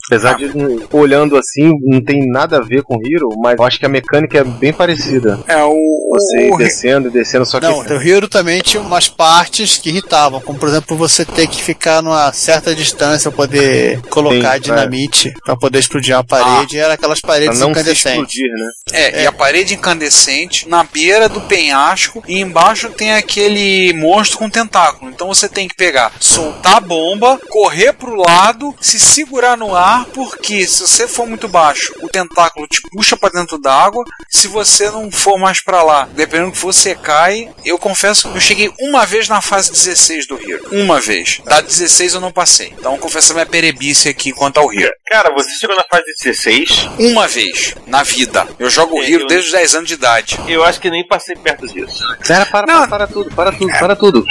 [0.10, 0.50] Apesar de,
[0.92, 4.40] olhando assim, não tem nada a ver com Hero, mas eu acho que a mecânica
[4.40, 5.40] é bem parecida.
[5.48, 5.78] É o.
[6.14, 7.68] Você ir o- descendo e descendo, só que.
[7.68, 11.62] Não, o Hero também tinha umas partes que irritavam, como por exemplo você ter que
[11.62, 16.80] ficar numa certa distância pra poder colocar Sim, dinamite pra poder explodir uma parede, e
[16.80, 18.34] era aquelas pra paredes não se incandescentes.
[18.36, 18.70] explodir, né?
[18.94, 24.50] É, e a parede incandescente na beira do penhasco e embaixo tem aquele monstro com
[24.50, 25.12] tentáculo.
[25.12, 29.99] Então você tem que pegar, soltar a bomba, correr pro lado, se segurar no ar
[30.06, 34.04] porque se você for muito baixo, o tentáculo te puxa pra dentro da água.
[34.30, 38.38] Se você não for mais pra lá, dependendo do que você cai, eu confesso que
[38.38, 40.68] eu cheguei uma vez na fase 16 do Hero.
[40.72, 41.42] Uma vez.
[41.46, 42.74] Da 16 eu não passei.
[42.78, 44.94] Então confesso a minha perebice aqui quanto ao Hero.
[45.10, 46.90] Cara, você chegou na fase 16.
[47.00, 48.48] Uma vez na vida.
[48.58, 50.40] Eu jogo o Hero desde os 10 anos de idade.
[50.48, 52.00] Eu acho que nem passei perto disso.
[52.26, 54.26] Pera, para, para, para tudo, para tudo, para tudo.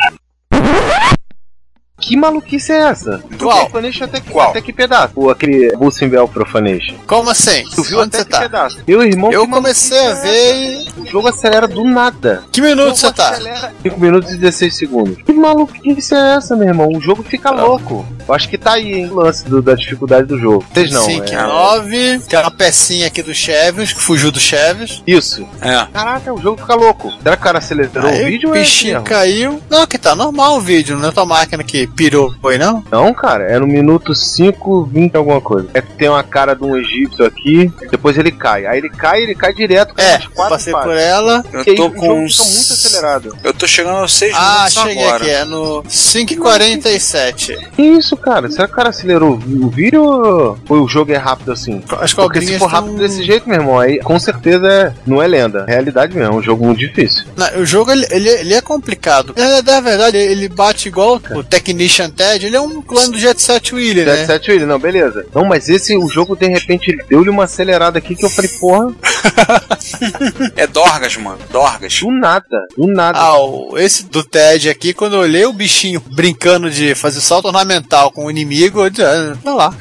[2.00, 3.22] Que maluquice é essa?
[3.38, 3.68] Qual?
[3.68, 4.50] Profanation até que, Qual?
[4.50, 5.12] até que pedaço?
[5.16, 6.94] Ou aquele Busenbell Profanation.
[7.06, 7.64] Como assim?
[7.74, 8.40] Tu viu Onde até você que tá?
[8.40, 8.78] pedaço?
[8.86, 10.88] Meu irmão, Eu comecei a é ver e...
[10.98, 12.44] O jogo acelera do nada.
[12.52, 13.34] Que minuto você tá?
[13.82, 15.16] 5 minutos e 16 segundos.
[15.24, 16.88] Que maluquice é essa, meu irmão?
[16.92, 18.06] O jogo fica louco.
[18.26, 20.64] Eu acho que tá aí, hein, o lance do- da dificuldade do jogo.
[20.72, 21.42] Vocês não, 5 é...
[21.46, 22.18] 9.
[22.28, 25.02] Tem uma pecinha aqui do Cheves, que fugiu do Cheves.
[25.06, 25.46] Isso.
[25.60, 25.86] É.
[25.92, 27.12] Caraca, o jogo fica louco.
[27.22, 29.04] Será que o cara acelerou Aí o vídeo o ou é bichinho erro?
[29.04, 29.62] caiu.
[29.70, 32.82] Não, que tá normal o vídeo, não é tua máquina que pirou, foi não?
[32.90, 35.68] Não, cara, é no minuto 5, 20 alguma coisa.
[35.74, 38.66] É que tem uma cara de um egípcio aqui, depois ele cai.
[38.66, 40.88] Aí ele cai, ele cai direto com É, passei fases.
[40.88, 41.44] por ela.
[41.52, 42.38] Eu E aí tô o com uns...
[42.38, 43.36] muito acelerado.
[43.42, 45.16] Eu tô chegando aos 6 Ah, minutos cheguei agora.
[45.24, 47.68] aqui, é no 5h47.
[47.74, 48.50] Que isso, cara?
[48.50, 51.82] Será que o cara acelerou o vídeo ou ou o jogo é rápido assim?
[52.00, 55.22] As Porque se for rápido tão- desse jeito, meu irmão, aí com certeza é- não
[55.22, 55.64] é lenda.
[55.68, 57.24] É realidade mesmo, é um jogo muito difícil.
[57.36, 59.32] Não, o jogo ele, ele, ele é complicado.
[59.36, 61.42] É, na verdade, ele bate igual o
[61.78, 64.16] Technician Ted, ele é um clone do Jet Set Willy, né?
[64.26, 65.24] 77 Willy, não, beleza.
[65.32, 68.92] Não, mas esse, o jogo, de repente, deu-lhe uma acelerada aqui que eu falei, porra,
[70.56, 71.38] É Dorgas, mano.
[71.50, 72.00] Dorgas.
[72.00, 73.18] do nada, do nada.
[73.18, 77.46] Ah, o- esse do Ted aqui, quando eu olhei o bichinho brincando de fazer salto
[77.46, 79.74] ornamental com o inimigo, eu disse, ah, vai lá.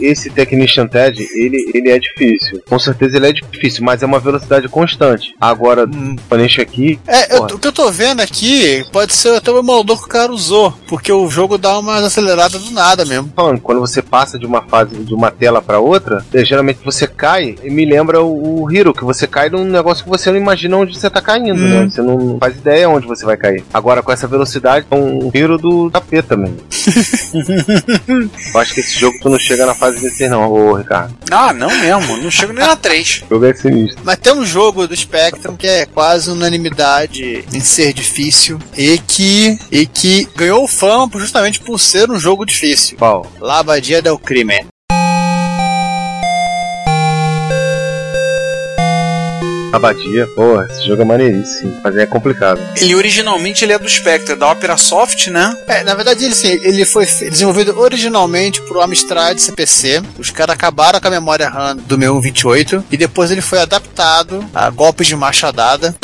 [0.00, 2.62] Esse Technician TED, ele, ele é difícil.
[2.68, 5.34] Com certeza ele é difícil, mas é uma velocidade constante.
[5.40, 6.16] Agora, Hum.
[6.18, 9.58] o Paniche aqui, É, eu- o que eu tô vendo aqui pode ser até o
[9.58, 13.32] emulador que o cara usou, porque o jogo dá uma acelerada do nada mesmo.
[13.34, 17.06] falando, quando você passa de uma fase, de uma tela pra outra, é, geralmente você
[17.06, 20.38] cai, e me lembra o, o Hero, que você cai num negócio que você não
[20.38, 21.88] imagina onde você tá caindo, né?
[21.90, 23.64] Você não faz ideia onde você vai cair.
[23.72, 26.56] Agora, com essa velocidade, é um Hero do tapeta mesmo.
[28.54, 31.14] eu acho que esse jogo tu não chega na fase 16 não, ô Ricardo.
[31.30, 32.16] Ah, não mesmo.
[32.18, 33.24] Não chego nem na 3.
[33.26, 34.00] O jogo é sinistro.
[34.04, 39.58] Mas tem um jogo do Spectrum que é quase unanimidade em ser difícil e que,
[39.70, 42.98] e que ganhou fama justamente por ser um jogo difícil.
[42.98, 43.26] Qual?
[43.40, 44.66] Labadia del Crime.
[49.72, 52.60] Abadia, porra, esse jogo é maneiríssimo, mas é complicado.
[52.76, 55.54] Ele originalmente ele é do Spectre, da Opera Soft, né?
[55.66, 60.02] É, na verdade, ele, sim, ele foi desenvolvido originalmente pro Amstrad CPC.
[60.18, 64.44] Os caras acabaram com a memória RAM do meu 128 e depois ele foi adaptado
[64.54, 65.94] a golpes de machadada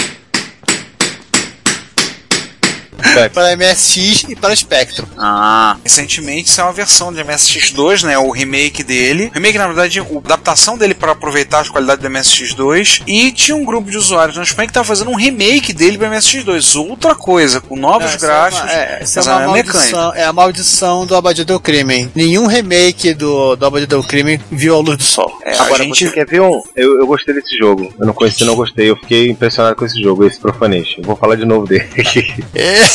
[3.32, 5.06] para MSX e para Spectrum.
[5.16, 5.76] Ah.
[5.82, 8.18] Recentemente saiu uma versão de MSX2, né?
[8.18, 9.30] O remake dele.
[9.30, 13.02] O remake, na verdade, a adaptação dele para aproveitar as qualidades do MSX2.
[13.06, 16.10] E tinha um grupo de usuários na Espanha que tava fazendo um remake dele para
[16.10, 16.80] MSX2.
[16.88, 18.60] Outra coisa, com novos Não, essa gráficos.
[18.60, 22.10] É, uma, é, essa é uma maldição, é a maldição do Abadia del Crime.
[22.14, 25.38] Nenhum remake do, do Abadia del Crime viu a luz do sol.
[25.42, 26.62] É, Agora, a gente você quer ver um?
[26.74, 27.92] Eu, eu gostei desse jogo.
[27.98, 28.90] Eu não conheci, não gostei.
[28.90, 31.00] Eu fiquei impressionado com esse jogo, esse Profanation.
[31.00, 31.88] Eu vou falar de novo dele.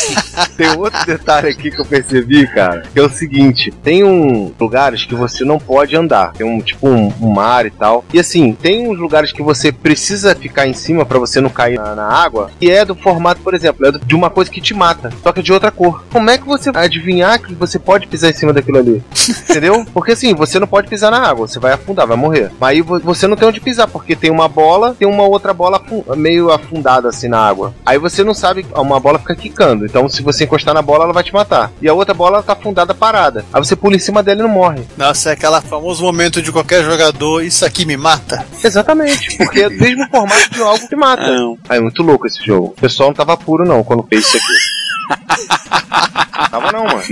[0.57, 5.05] tem outro detalhe aqui que eu percebi, cara, que é o seguinte: tem um lugares
[5.05, 6.33] que você não pode andar.
[6.33, 8.03] Tem um tipo um, um mar e tal.
[8.13, 11.77] E assim, tem uns lugares que você precisa ficar em cima pra você não cair
[11.77, 12.51] na, na água.
[12.61, 15.39] E é do formato, por exemplo, é de uma coisa que te mata, só que
[15.39, 16.03] é de outra cor.
[16.11, 19.03] Como é que você vai adivinhar que você pode pisar em cima daquilo ali?
[19.49, 19.85] Entendeu?
[19.93, 22.51] Porque assim, você não pode pisar na água, você vai afundar, vai morrer.
[22.59, 25.53] Mas aí vo- você não tem onde pisar, porque tem uma bola, tem uma outra
[25.53, 25.81] bola
[26.15, 27.73] meio afundada assim na água.
[27.85, 29.88] Aí você não sabe, uma bola fica quicando.
[29.89, 31.71] Então se você encostar na bola, ela vai te matar.
[31.81, 33.43] E a outra bola tá afundada parada.
[33.51, 34.83] Aí você pula em cima dela e não morre.
[34.95, 38.45] Nossa, é aquele famoso momento de qualquer jogador, isso aqui me mata.
[38.63, 41.27] Exatamente, porque é o mesmo formato de algo que mata.
[41.27, 41.57] Não.
[41.67, 42.67] Aí é muito louco esse jogo.
[42.67, 44.78] O pessoal não tava puro não quando fez isso aqui.
[46.49, 47.03] tava não, mano.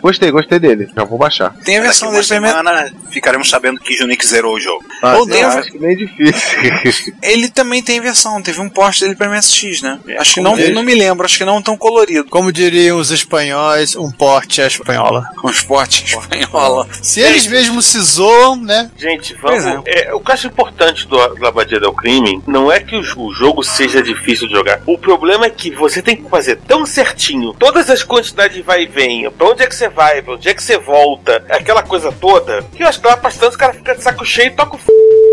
[0.00, 0.88] Gostei, gostei dele.
[0.94, 1.54] Já vou baixar.
[1.64, 4.84] Tem a versão dele semana ficaremos sabendo que Junix zerou o jogo.
[5.02, 7.14] Ah, Ou eu tem- acho que meio difícil.
[7.22, 9.98] Ele também tem versão, teve um post dele pra MSX, né?
[10.06, 12.28] É, acho que não, não me lembro, acho que não tão colorido.
[12.30, 15.24] Como diriam os espanhóis, um porte à espanhola.
[15.36, 16.88] Com esporte espanhola.
[17.02, 18.90] Se eles mesmos se zoam, né?
[18.96, 19.64] Gente, vamos.
[19.86, 23.32] É, o que eu acho importante do, do Abadia del Crime não é que o
[23.32, 24.80] jogo seja difícil de jogar.
[24.86, 28.82] O problema é que você tem que fazer tão certinho todas as quantidades de vai
[28.82, 31.82] e vem, pra onde é que você vai, pra onde é que você volta, aquela
[31.82, 34.50] coisa toda, que eu acho que lá bastante o cara fica de saco cheio e
[34.50, 34.86] toca o f.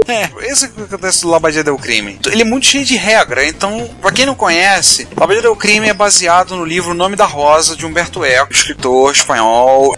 [0.07, 2.19] É, esse que acontece no Labadia del Crime.
[2.27, 5.93] Ele é muito cheio de regra, então, pra quem não conhece, Labadia del Crime é
[5.93, 9.95] baseado no livro Nome da Rosa, de Humberto Eco, escritor espanhol.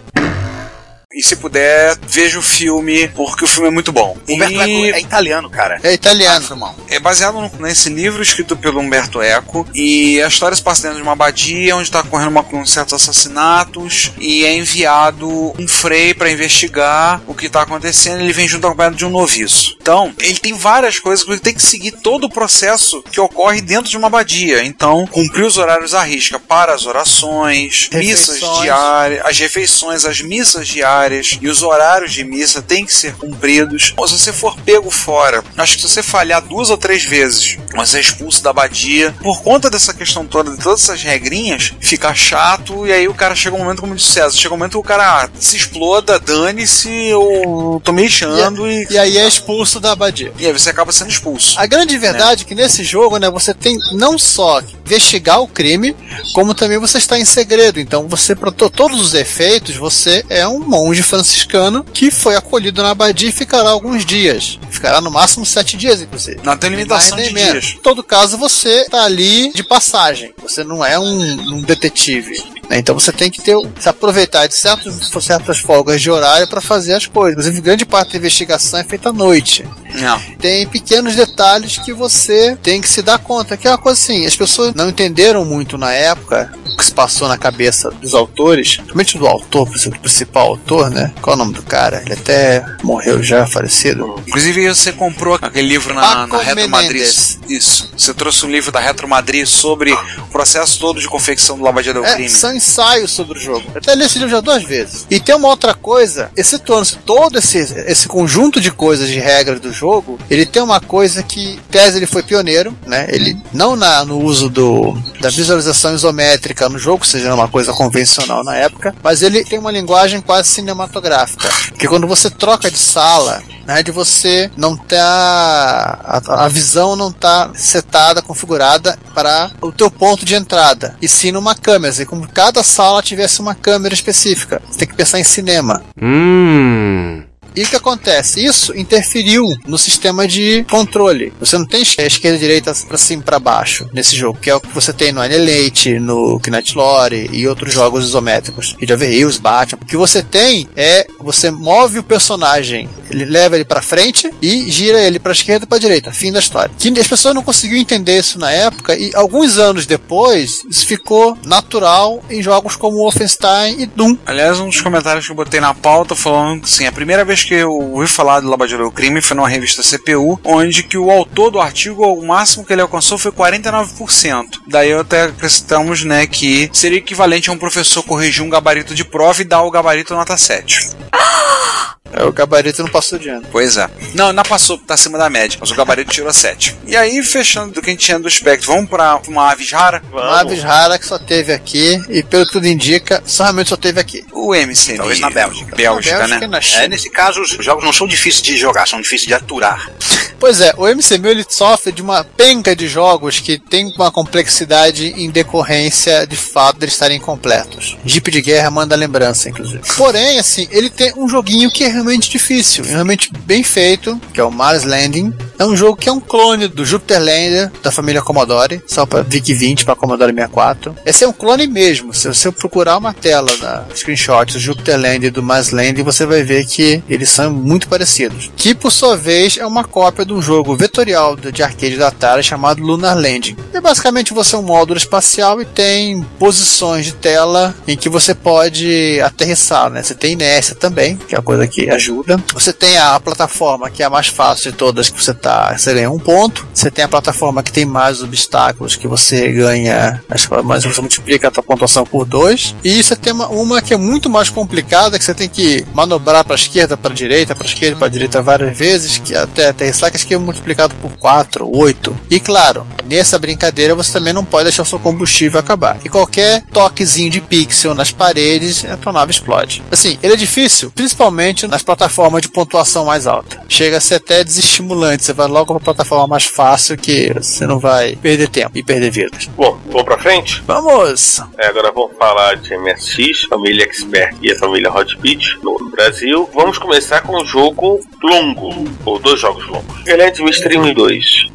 [1.10, 4.14] E se puder, veja o filme, porque o filme é muito bom.
[4.28, 5.80] Humberto Eco E é italiano, cara.
[5.82, 6.44] É italiano.
[6.90, 9.66] é baseado no- nesse livro escrito pelo Humberto Eco.
[9.74, 12.92] E a história se passa dentro de uma abadia onde está ocorrendo uma, um certos
[12.92, 14.12] assassinatos.
[14.18, 15.26] E é enviado
[15.58, 18.20] um frei para investigar o que está acontecendo.
[18.20, 19.78] Ele vem junto acompanhado de um noviço.
[19.80, 23.62] Então, ele tem várias coisas que ele tem que seguir todo o processo que ocorre
[23.62, 24.62] dentro de uma abadia.
[24.62, 28.60] Então, cumprir os horários à risca para as orações, missas Refeições.
[28.60, 30.97] diárias, as refeições, as missas diárias
[31.40, 33.94] e os horários de missa têm que ser cumpridos.
[33.96, 37.56] Ou se você for pego fora, acho que se você falhar duas ou três vezes,
[37.74, 39.14] você é expulso da abadia.
[39.22, 43.34] Por conta dessa questão toda, de todas essas regrinhas, fica chato e aí o cara
[43.34, 46.18] chega um momento, como disse César, chega um momento que o cara ah, se exploda,
[46.18, 50.32] dane-se, eu tô me lixando e, E aí é expulso da abadia.
[50.38, 51.58] e aí você acaba sendo expulso.
[51.58, 55.94] A grande verdade é que nesse jogo, né, você tem não só investigar o crime,
[56.34, 57.78] como também você está em segredo.
[57.80, 62.82] Então, você, para to- todos os efeitos, você é um monge franciscano que foi acolhido
[62.82, 64.58] na abadia e ficará alguns dias.
[64.70, 66.40] Ficará no máximo sete dias, inclusive.
[66.42, 67.52] Não tem limitação de menos.
[67.64, 67.76] dias.
[67.78, 70.32] Em todo caso, você está ali de passagem.
[70.42, 72.57] Você não é um, um detetive.
[72.70, 76.94] Então você tem que ter, se aproveitar de certos, certas folgas de horário para fazer
[76.94, 77.32] as coisas.
[77.46, 80.20] Inclusive, grande parte da investigação é feita à noite Não.
[80.38, 83.56] tem pequenos detalhes que você tem que se dar conta.
[83.56, 86.92] Que é uma coisa assim, as pessoas não entenderam muito na época o que se
[86.92, 91.12] passou na cabeça dos autores, principalmente do autor, do principal autor, né?
[91.22, 92.02] Qual é o nome do cara?
[92.04, 94.22] Ele até morreu já, falecido.
[94.26, 97.02] Inclusive, você comprou aquele livro na, na Retro Madrid.
[97.48, 97.90] Isso.
[97.96, 101.82] Você trouxe um livro da Retro Madrid sobre o processo todo de confecção do Lava
[101.82, 102.28] Jato do É, Crime.
[102.28, 103.64] são ensaios sobre o jogo.
[103.74, 105.06] Eu até li esse livro já duas vezes.
[105.10, 109.72] E tem uma outra coisa, excetuando todo esse, esse conjunto de coisas, de regras do
[109.72, 113.06] jogo, ele tem uma coisa que, tese, ele foi pioneiro, né?
[113.08, 118.44] Ele, não na, no uso do, da visualização isométrica no jogo, seja uma coisa convencional
[118.44, 121.48] na época, mas ele tem uma linguagem quase cinematográfica.
[121.68, 127.12] Porque quando você troca de sala, né, de você não tá a, a visão não
[127.12, 132.26] tá setada, configurada para o teu ponto de entrada, e sim numa câmera, assim, como
[132.62, 134.60] sala tivesse uma câmera específica.
[134.68, 135.82] Você tem que pensar em cinema.
[136.00, 137.22] Hum.
[137.58, 138.44] E o que acontece?
[138.44, 141.32] Isso interferiu no sistema de controle.
[141.40, 144.54] Você não tem esquerda e direita para cima e para baixo nesse jogo, que é
[144.54, 148.76] o que você tem no Annihilate, no Knight Lore e outros jogos isométricos.
[148.80, 149.80] Age of Hills, Batman.
[149.82, 154.70] O que você tem é você move o personagem, ele leva ele para frente e
[154.70, 156.12] gira ele para esquerda e para direita.
[156.12, 156.70] Fim da história.
[156.78, 161.36] Que as pessoas não conseguiam entender isso na época e alguns anos depois isso ficou
[161.44, 164.16] natural em jogos como Wolfenstein e Doom.
[164.24, 167.47] Aliás, um dos comentários que eu botei na pauta falando que assim, a primeira vez
[167.48, 171.10] que eu ouvi falar do Jato do Crime foi numa revista CPU, onde que o
[171.10, 174.60] autor do artigo, o máximo que ele alcançou foi 49%.
[174.66, 179.40] Daí até acrescentamos, né, que seria equivalente a um professor corrigir um gabarito de prova
[179.40, 180.90] e dar o gabarito nota 7.
[182.12, 183.46] É, O gabarito não passou de ano.
[183.50, 183.88] Pois é.
[184.14, 186.76] Não, não passou, tá acima da média, mas o gabarito tirou 7.
[186.86, 190.02] E aí, fechando do que a gente tinha do espectro, vamos pra uma aves rara?
[190.10, 193.76] Uma aves rara que só teve aqui, e pelo que tudo indica, só realmente só
[193.76, 194.24] teve aqui.
[194.32, 194.96] O MC.
[194.96, 195.76] Talvez na Bélgica.
[195.76, 196.46] Bélgica, Na Bélgica né?
[196.46, 196.84] na China.
[196.84, 199.90] É, nesse caso, os jogos não são difíceis de jogar, são difíceis de aturar.
[200.40, 205.08] Pois é, o MC1000 ele sofre de uma penca de jogos que tem uma complexidade
[205.16, 207.96] em decorrência de fato de eles estarem incompletos.
[208.04, 209.80] Jeep de guerra manda lembrança, inclusive.
[209.96, 214.44] Porém, assim, ele tem um joguinho que é realmente difícil, realmente bem feito, que é
[214.44, 215.32] o Mars Landing.
[215.58, 219.24] É um jogo que é um clone do Jupiter Lander da família Commodore, só para
[219.24, 220.94] VIC-20 para Commodore 64.
[221.04, 222.14] Esse é um clone mesmo.
[222.14, 226.24] Se você procurar uma tela na screenshot do Jupiter Lander e do Mars Landing, você
[226.24, 228.50] vai ver que eles são muito parecidos.
[228.56, 232.08] Que por sua vez é uma cópia de um jogo vetorial de de arcade da
[232.08, 233.56] Atari chamado Lunar Landing.
[233.72, 238.32] É basicamente você é um módulo espacial e tem posições de tela em que você
[238.32, 240.02] pode aterrissar, né?
[240.02, 242.42] Você tem inércia também, que é a coisa que ajuda.
[242.52, 245.94] Você tem a plataforma que é a mais fácil de todas, que você tá, você
[245.94, 246.66] ganha um ponto.
[246.72, 250.22] Você tem a plataforma que tem mais obstáculos, que você ganha,
[250.64, 252.74] mais você multiplica a tua pontuação por dois.
[252.84, 256.44] E você tem uma, uma que é muito mais complicada, que você tem que manobrar
[256.44, 260.34] para esquerda, para direita, para esquerda, para direita várias vezes, que até que acho que
[260.34, 262.16] é multiplicado por 4, 8.
[262.30, 265.98] E claro, nessa brincadeira você também não pode deixar o seu combustível acabar.
[266.04, 269.82] E qualquer toquezinho de pixel nas paredes, a tua nave explode.
[269.90, 273.62] Assim, ele é difícil, principalmente nas plataformas de pontuação mais alta.
[273.68, 275.24] Chega a ser até desestimulante.
[275.24, 278.82] Você vai logo para a plataforma mais fácil que você não vai perder tempo e
[278.82, 279.46] perder vidas.
[279.56, 280.62] Bom, vamos pra frente?
[280.66, 281.40] Vamos!
[281.56, 286.48] É, agora vamos falar de MSX, família Expert e a família Hot Beat no Brasil.
[286.52, 290.06] Vamos começar com um jogo longo, ou dois jogos longos.
[290.06, 291.48] Ele é de Mystery 1 e 2.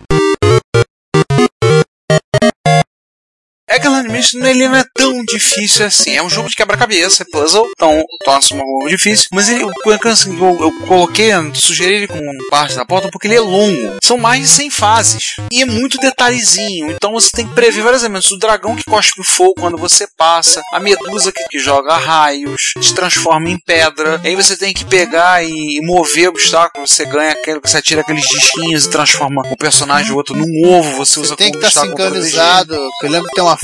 [3.74, 6.16] Eggland Mission ele não é tão difícil assim.
[6.16, 9.26] É um jogo de quebra-cabeça, é puzzle, então torna-se um jogo difícil.
[9.32, 13.42] Mas ele, eu, eu, eu coloquei, sugeri ele como parte da porta porque ele é
[13.42, 13.98] longo.
[14.04, 15.24] São mais de 100 fases.
[15.52, 16.92] E é muito detalhezinho.
[16.92, 18.32] Então você tem que prever vários elementos.
[18.32, 22.94] O dragão que cospe fogo quando você passa, a medusa que, que joga raios, se
[22.94, 24.22] transforma em pedra.
[24.24, 26.92] Aí você tem que pegar e mover obstáculos.
[26.92, 30.98] Você ganha aquele, você atira aqueles disquinhos e transforma o personagem outro num ovo.
[30.98, 32.06] Você usa Você tem que estar proteger.
[32.06, 32.76] sincronizado.
[33.02, 33.58] Eu lembro que tem uma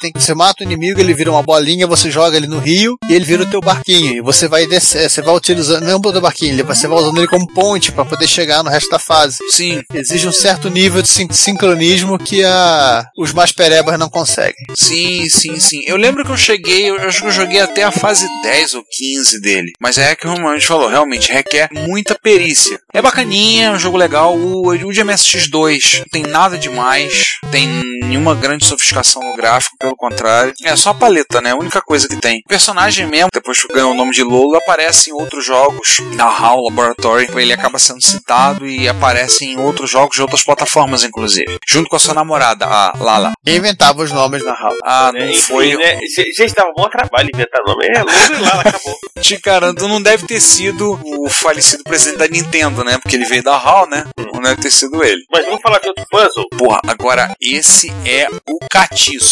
[0.00, 2.96] tem que você mata o inimigo, ele vira uma bolinha, você joga ele no rio
[3.08, 4.14] e ele vira o teu barquinho.
[4.16, 6.98] E você vai descer, você vai utilizando, não é o teu barquinho, ele- você vai
[6.98, 9.38] usando ele como ponte para poder chegar no resto da fase.
[9.50, 14.54] Sim, Exige um certo nível de sin- sincronismo que a, os mais perebas não conseguem.
[14.74, 15.80] sim, sim, sim.
[15.86, 18.84] Eu lembro que eu cheguei, eu acho que eu joguei até a fase 10 ou
[18.90, 19.72] 15 dele.
[19.80, 22.78] Mas é que a gente falou, realmente requer muita perícia.
[22.92, 24.36] É bacaninha, é um jogo legal.
[24.36, 27.12] O, o de MSX2 não tem nada demais,
[27.50, 27.68] tem
[28.02, 30.52] nenhuma grande sofisticação no gráfico, pelo contrário.
[30.64, 31.50] É só a paleta, né?
[31.52, 32.40] A única coisa que tem.
[32.44, 36.24] O personagem mesmo, depois que ganhou o nome de Lolo, aparece em outros jogos, na
[36.24, 37.28] HAL Laboratory.
[37.36, 41.58] Ele acaba sendo citado e aparece em outros jogos de outras plataformas, inclusive.
[41.68, 43.32] Junto com a sua namorada, a Lala.
[43.44, 44.74] Quem inventava os nomes na HAL?
[44.84, 45.76] Ah, não É, enfim, foi.
[45.76, 45.98] né?
[46.36, 47.86] Gente, dava bom trabalho inventar nome.
[47.86, 48.96] É, logo e lá, acabou.
[49.20, 52.98] Te garanto, não deve ter sido o falecido presidente da Nintendo, né?
[52.98, 54.04] Porque ele veio da HAL, né?
[54.32, 55.22] Não deve ter sido ele.
[55.30, 56.48] Mas vamos falar de outro puzzle.
[56.56, 59.25] Porra, agora esse é o catiço.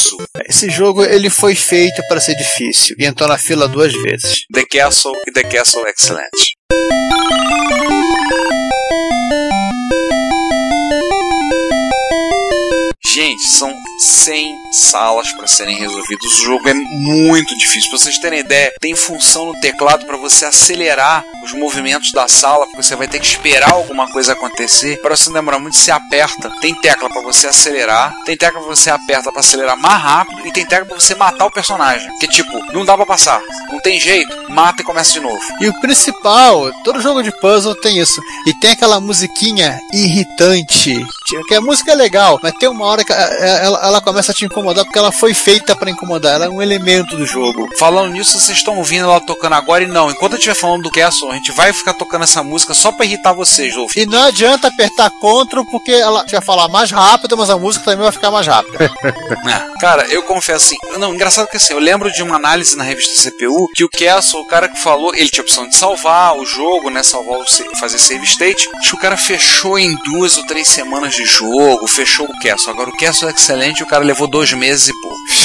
[0.48, 4.44] Esse jogo ele foi feito para ser difícil e entrou na fila duas vezes.
[4.52, 7.83] The Castle e The Castle Excellent.
[13.14, 16.32] Gente, são 100 salas para serem resolvidas.
[16.32, 17.88] O jogo é muito difícil.
[17.88, 22.66] Pra vocês terem ideia, tem função no teclado para você acelerar os movimentos da sala,
[22.66, 25.00] porque você vai ter que esperar alguma coisa acontecer.
[25.00, 26.50] Para você não demorar muito, você aperta.
[26.60, 30.52] Tem tecla para você acelerar, tem tecla para você aperta para acelerar mais rápido e
[30.52, 32.08] tem tecla para você matar o personagem.
[32.18, 33.40] Que tipo, não dá para passar,
[33.70, 35.40] não tem jeito, mata e começa de novo.
[35.60, 38.20] E o principal, todo jogo de puzzle tem isso.
[38.44, 41.00] E tem aquela musiquinha irritante.
[41.48, 44.44] Que a música é legal, mas tem uma hora que ela, ela começa a te
[44.44, 46.34] incomodar porque ela foi feita para incomodar.
[46.34, 47.66] Ela é um elemento do jogo.
[47.78, 50.10] Falando nisso, vocês estão ouvindo ela tocando agora e não.
[50.10, 53.06] Enquanto eu estiver falando do Castle, a gente vai ficar tocando essa música só pra
[53.06, 54.02] irritar vocês, ouvintes.
[54.02, 58.02] E não adianta apertar Ctrl porque ela vai falar mais rápido, mas a música também
[58.02, 58.90] vai ficar mais rápida.
[59.44, 60.98] É, cara, eu confesso assim.
[60.98, 64.40] Não, engraçado que assim, eu lembro de uma análise na revista CPU que o Castle,
[64.40, 67.02] o cara que falou, ele tinha a opção de salvar o jogo, né?
[67.02, 67.44] Salvar o
[67.78, 68.68] fazer save state.
[68.76, 72.72] Acho que o cara fechou em duas ou três semanas de jogo, fechou o Castle.
[72.72, 75.43] Agora o Castle é excelente, o cara levou dois meses e pouco.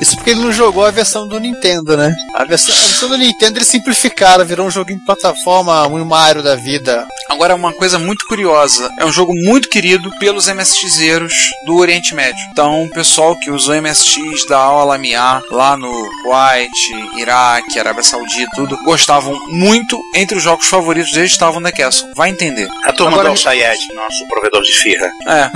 [0.00, 2.14] Isso porque ele não jogou a versão do Nintendo, né?
[2.34, 6.42] A versão, a versão do Nintendo eles simplificaram, virou um joguinho de plataforma, um Mario
[6.42, 7.06] da vida.
[7.30, 11.32] Agora, uma coisa muito curiosa: é um jogo muito querido pelos MSXeiros
[11.66, 12.38] do Oriente Médio.
[12.52, 15.90] Então, o pessoal que usou MSX da Al-Alamiah lá no
[16.22, 16.70] Kuwait,
[17.18, 19.98] Iraque, Arábia Saudita, tudo, gostavam muito.
[20.14, 22.08] Entre os jogos favoritos deles estavam The Castle.
[22.14, 22.68] Vai entender.
[22.84, 25.10] A turma Agora- do Al-Sayed, nosso provedor de firra.
[25.26, 25.50] É,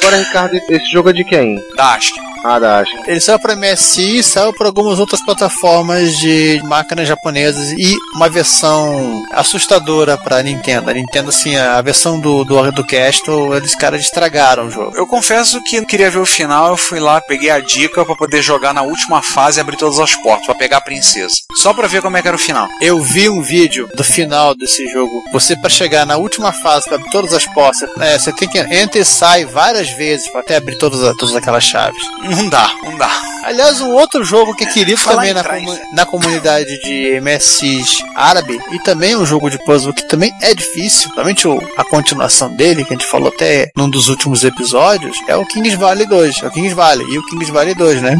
[0.00, 1.56] Agora, Ricardo, esse jogo é de quem?
[1.76, 2.20] da ASCII.
[2.44, 2.90] Ah, da Acho.
[3.06, 9.22] Ele saiu para MSI saiu para algumas outras plataformas de máquinas japonesas e uma versão
[9.30, 10.90] assustadora para Nintendo.
[10.90, 14.96] A Nintendo, assim, a versão do, do, do Castle, eles caras estragaram o jogo.
[14.96, 18.16] Eu confesso que não queria ver o final, eu fui lá, peguei a dica pra
[18.16, 21.32] poder jogar na última fase e abrir todas as portas, pra pegar a princesa.
[21.54, 22.68] Só pra ver como é que era o final.
[22.80, 25.22] Eu vi um vídeo do final desse jogo.
[25.32, 28.58] Você, para chegar na última fase, para abrir todas as portas, é, você tem que
[28.58, 32.02] entra e sai várias vezes para até abrir todas, todas aquelas chaves.
[32.24, 33.32] Não dá, não dá.
[33.52, 38.02] Aliás, um outro jogo que é querido Falar também na, comu- na comunidade de MSX
[38.16, 42.84] árabe e também um jogo de puzzle que também é difícil, principalmente a continuação dele,
[42.84, 46.42] que a gente falou até num dos últimos episódios, é o Kings Valley 2.
[46.42, 48.16] É o Kings Valley e o Kings Valley 2, né?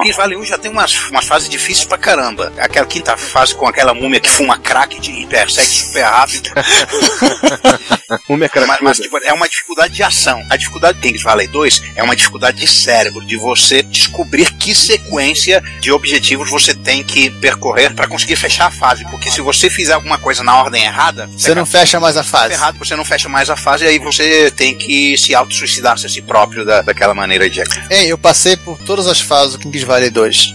[0.00, 2.52] Kings Valley 1 já tem umas, umas fases difíceis pra caramba.
[2.58, 6.50] Aquela quinta fase com aquela múmia que fuma crack de e persegue super rápido.
[8.28, 9.02] Múmia mas, mas, cracuda.
[9.02, 10.44] tipo, é uma dificuldade de ação.
[10.48, 14.74] A dificuldade do Kings Valley 2 é uma dificuldade de cérebro, de você descobrir que
[14.74, 19.04] sequência de objetivos você tem que percorrer pra conseguir fechar a fase.
[19.10, 22.52] Porque se você fizer alguma coisa na ordem errada, Você não fecha mais a fase.
[22.52, 26.08] errado, você não fecha mais a fase e aí você tem que se auto-suicidar-se a
[26.08, 29.85] si próprio da, daquela maneira de Ei, eu passei por todas as fases do Kings
[29.86, 30.52] Valley 2.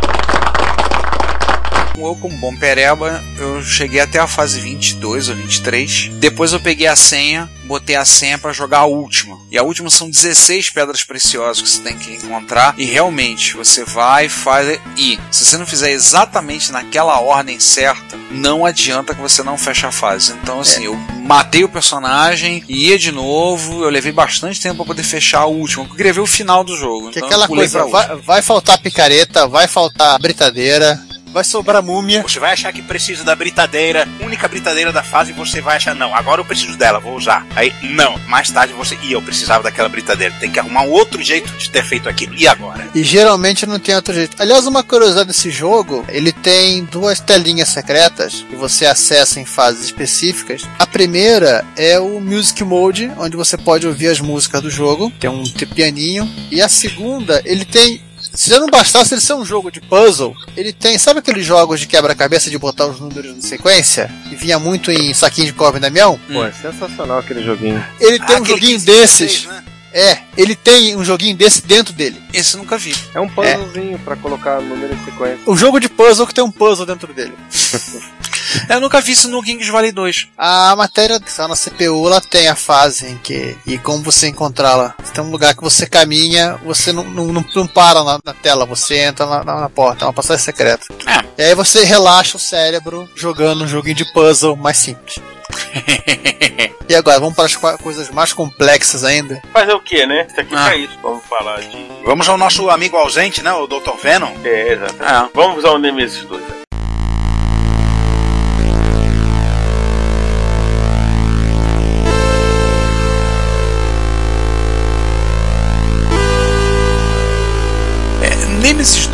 [1.98, 6.10] Eu, como bom pereba, eu cheguei até a fase 22 ou 23.
[6.14, 9.40] Depois eu peguei a senha, botei a senha pra jogar a última.
[9.52, 12.74] E a última são 16 pedras preciosas que você tem que encontrar.
[12.78, 18.66] E realmente, você vai, faz e se você não fizer exatamente naquela ordem certa, não
[18.66, 20.34] adianta que você não feche a fase.
[20.42, 25.04] Então, assim, eu matei o personagem, ia de novo, eu levei bastante tempo pra poder
[25.04, 25.84] fechar a última.
[25.84, 27.12] Eu queria ver o final do jogo.
[27.12, 31.00] Que então aquela coisa, vai, vai faltar picareta, vai faltar britadeira,
[31.32, 32.22] vai sobrar múmia.
[32.22, 36.14] Você vai achar que precisa da britadeira, única britadeira da fase, você vai achar, não,
[36.16, 37.46] agora eu preciso dela, vou usar.
[37.56, 40.34] Aí, não, mais tarde você, e eu precisava daquela britadeira.
[40.40, 42.36] Tem que arrumar um outro jeito de ter feito aquilo.
[42.36, 42.88] E agora?
[42.94, 44.36] E geralmente não tem outro jeito.
[44.40, 49.86] Aliás, uma curiosidade desse jogo, ele tem duas telinhas secretas que você acessa em fases
[49.86, 50.64] específicas.
[50.78, 55.30] A primeira é o Music Mode, onde você pode ouvir as músicas do jogo, tem
[55.30, 56.30] um pianinho.
[56.50, 58.02] E a segunda, ele tem
[58.34, 61.80] se já não bastasse ele ser um jogo de puzzle, ele tem, sabe aqueles jogos
[61.80, 64.10] de quebra-cabeça de botar os números em sequência?
[64.30, 66.20] Que vinha muito em saquinho de cobre da Damião?
[66.32, 67.84] Pô, é sensacional aquele joguinho.
[68.00, 69.32] Ele tem Ah, um joguinho 15, desses.
[69.44, 69.64] 16, né?
[69.94, 72.22] É, ele tem um joguinho desse dentro dele.
[72.34, 72.96] Esse eu nunca vi.
[73.14, 75.40] É um puzzlezinho pra colocar número em sequência.
[75.46, 77.34] O jogo de puzzle que tem um puzzle dentro dele.
[78.70, 80.28] Eu nunca vi isso no Kings Valley 2.
[80.38, 83.56] A matéria que está na CPU, ela tem a fase em que.
[83.66, 84.96] E como você encontrá-la.
[85.14, 88.66] Tem um lugar que você caminha, você não, não, não, não para na, na tela,
[88.66, 90.86] você entra na, na, na porta, é uma passagem secreta.
[91.08, 91.44] É.
[91.44, 95.20] E aí você relaxa o cérebro jogando um joguinho de puzzle mais simples.
[96.88, 99.42] e agora, vamos para as coisas mais complexas ainda.
[99.52, 100.28] Fazer o que, né?
[100.30, 100.64] Isso aqui Ah.
[100.66, 100.98] pra isso.
[101.02, 101.88] Vamos falar de.
[102.06, 103.52] Vamos ao nosso amigo ausente, né?
[103.54, 103.98] O Dr.
[104.02, 104.32] Venom.
[104.44, 105.04] É, exatamente.
[105.04, 105.30] É.
[105.34, 106.42] Vamos usar o Nemesis 2.
[106.42, 106.61] né?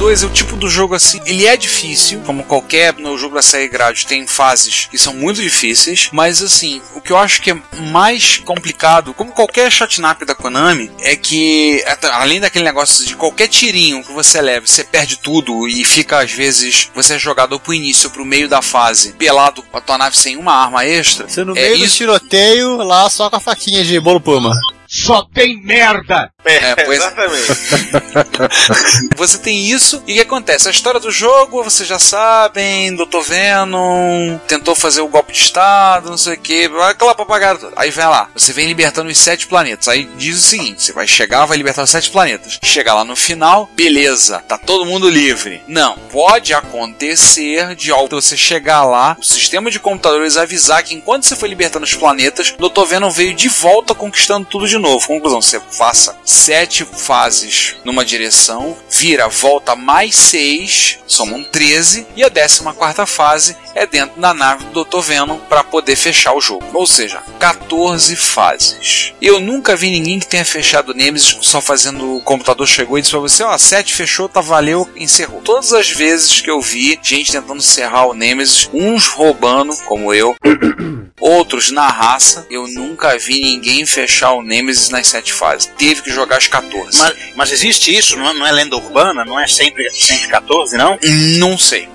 [0.08, 3.42] 2 é o tipo do jogo assim, ele é difícil, como qualquer no jogo da
[3.42, 7.52] série Grade, tem fases que são muito difíceis, mas assim, o que eu acho que
[7.52, 7.58] é
[7.92, 11.84] mais complicado, como qualquer shotnap da Konami, é que
[12.14, 16.32] além daquele negócio de qualquer tirinho que você leve, você perde tudo e fica às
[16.32, 20.18] vezes, você é jogado pro início, pro meio da fase, pelado com a tua nave
[20.18, 21.28] sem uma arma extra.
[21.28, 24.54] Você no é meio do isso- tiroteio, lá só com a faquinha de bolo puma.
[24.88, 26.32] Só tem merda!
[26.50, 27.48] É, pois- Exatamente.
[29.16, 30.68] Você tem isso, e o que acontece?
[30.68, 33.22] A história do jogo, vocês já sabem, Dr.
[33.22, 37.60] Venom tentou fazer o golpe de Estado, não sei o que, aquela papagada.
[37.60, 37.74] toda.
[37.76, 39.88] Aí vem lá, você vem libertando os sete planetas.
[39.88, 42.60] Aí diz o seguinte: você vai chegar, vai libertar os sete planetas.
[42.64, 45.62] Chegar lá no final, beleza, tá todo mundo livre.
[45.68, 51.24] Não, pode acontecer de ao você chegar lá, o sistema de computadores avisar que enquanto
[51.26, 52.86] você foi libertando os planetas, Dr.
[52.86, 55.06] Venom veio de volta conquistando tudo de novo.
[55.08, 62.30] Conclusão: você faça sete fases numa direção, vira, volta mais seis, somam 13, e a
[62.30, 65.02] décima quarta fase é dentro da nave do Dr.
[65.02, 66.66] Venom para poder fechar o jogo.
[66.74, 69.14] Ou seja, 14 fases.
[69.22, 73.12] Eu nunca vi ninguém que tenha fechado Nemesis só fazendo o computador chegou e disse
[73.12, 75.42] pra você, ó, 7 fechou, tá valeu, encerrou.
[75.42, 80.36] Todas as vezes que eu vi gente tentando encerrar o Nemesis, uns roubando, como eu,
[81.20, 85.72] outros na raça, eu nunca vi ninguém fechar o Nemesis nas 7 fases.
[85.78, 86.98] Teve que jogar as 14.
[86.98, 90.98] Mas, mas existe isso, não é, não é lenda urbana, não é sempre 114, não?
[91.40, 91.90] Não sei.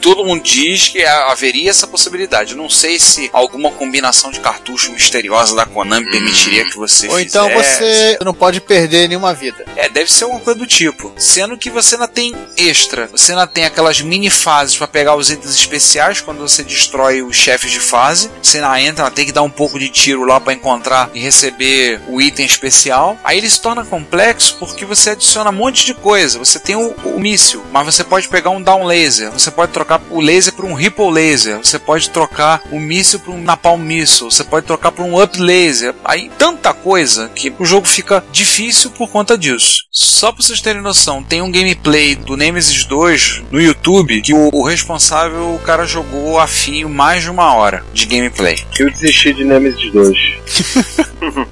[0.00, 2.54] Todo mundo diz que haveria essa possibilidade.
[2.54, 7.48] Não sei se alguma combinação de cartucho misteriosa da Konami permitiria que você Ou então
[7.48, 7.78] fizesse.
[7.78, 9.64] você não pode perder nenhuma vida.
[9.76, 11.12] É, deve ser alguma coisa do tipo.
[11.16, 13.06] Sendo que você ainda tem extra.
[13.08, 17.36] Você ainda tem aquelas mini fases para pegar os itens especiais quando você destrói os
[17.36, 18.30] chefes de fase.
[18.42, 22.00] Você ainda entra, tem que dar um pouco de tiro lá para encontrar e receber
[22.08, 23.18] o item especial.
[23.24, 26.38] Aí ele se torna complexo porque você adiciona um monte de coisa.
[26.38, 29.30] Você tem o, o míssil, mas você pode pegar um down laser.
[29.30, 31.58] Você pode trocar o laser por um ripple laser.
[31.58, 34.30] Você pode trocar o míssil por um napalm missile.
[34.30, 35.94] Você pode trocar por um up laser.
[36.04, 39.84] Aí tanta coisa que o jogo fica difícil por conta disso.
[39.90, 44.50] Só pra vocês terem noção, tem um gameplay do Nemesis 2 no YouTube que o,
[44.52, 48.58] o responsável, o cara jogou a fio mais de uma hora de gameplay.
[48.78, 50.18] Eu desisti de Nemesis 2.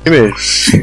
[0.04, 0.34] É mesmo.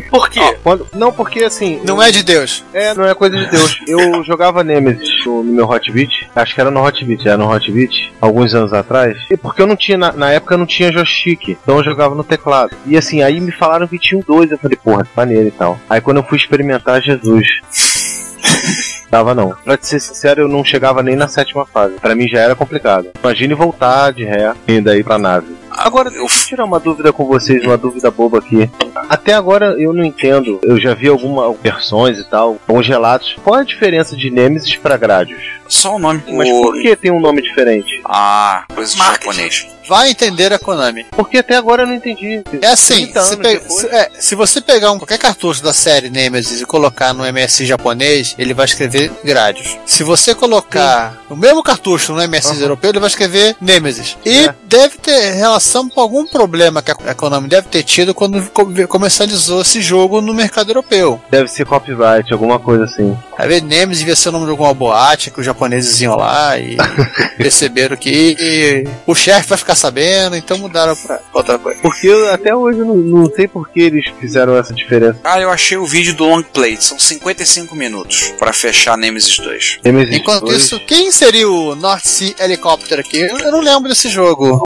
[0.10, 0.40] Por quê?
[0.40, 1.82] Ó, quando- não, porque assim.
[1.84, 2.64] Não é de Deus.
[2.74, 3.80] É, não é coisa de Deus.
[3.88, 6.80] Eu jogava Nemesis no, meu Hotbit, acho que era no
[7.26, 9.18] Era no Hotbit, alguns anos atrás.
[9.30, 12.24] E porque eu não tinha, na, na época não tinha joystick, então eu jogava no
[12.24, 12.76] teclado.
[12.86, 15.80] E assim, aí me falaram que tinha um dois, eu falei, porra, maneiro e tal.
[15.90, 17.48] Aí quando eu fui experimentar, Jesus.
[19.10, 19.56] Tava não.
[19.64, 21.96] Pra te ser sincero, eu não chegava nem na sétima fase.
[21.96, 23.10] Pra mim já era complicado.
[23.24, 25.48] Imagine voltar de ré, indo aí pra nave.
[25.72, 28.70] Agora, eu Vou tirar uma dúvida com vocês, uma dúvida boba aqui.
[29.10, 30.60] Até agora eu não entendo.
[30.64, 33.36] Eu já vi algumas versões e tal, alguns relatos.
[33.44, 35.59] Qual é a diferença de Nemesis pra Gradius?
[35.70, 36.22] Só o nome.
[36.28, 36.62] Mas o...
[36.62, 38.02] por que tem um nome diferente?
[38.06, 39.26] Ah, coisa de Marketing.
[39.32, 39.68] japonês.
[39.88, 41.04] Vai entender a Konami.
[41.10, 42.44] Porque até agora eu não entendi.
[42.62, 46.12] É assim, 30 se, pe- se- é, se você pegar um, qualquer cartucho da série
[46.12, 49.78] Nemesis e colocar no MSI japonês, ele vai escrever Gradius.
[49.88, 54.16] Se você colocar o mesmo cartucho no MSI europeu, ele vai escrever Nemesis.
[54.24, 54.56] E É.
[54.66, 59.62] deve ter relação com algum problema que a Konami deve ter tido quando co- comercializou
[59.64, 61.20] esse jogo no mercado europeu.
[61.32, 63.18] Deve ser copyright, alguma coisa assim.
[63.36, 66.58] Às vezes Nemesis devia ser o nome de alguma boate que os japoneses iam lá
[66.58, 66.78] e
[67.38, 71.80] perceberam que o chefe vai ficar sabendo, então mudaram pra outra coisa.
[71.82, 75.20] Porque eu até hoje eu não, não sei por que eles fizeram essa diferença.
[75.24, 76.84] Ah, eu achei o vídeo do Long Plate.
[76.84, 79.80] São 55 minutos pra fechar Nemesis 2.
[79.84, 83.20] Nemesis Enquanto 2, isso, quem seria o North Sea Helicopter aqui?
[83.20, 84.64] Eu eu não lembro desse jogo.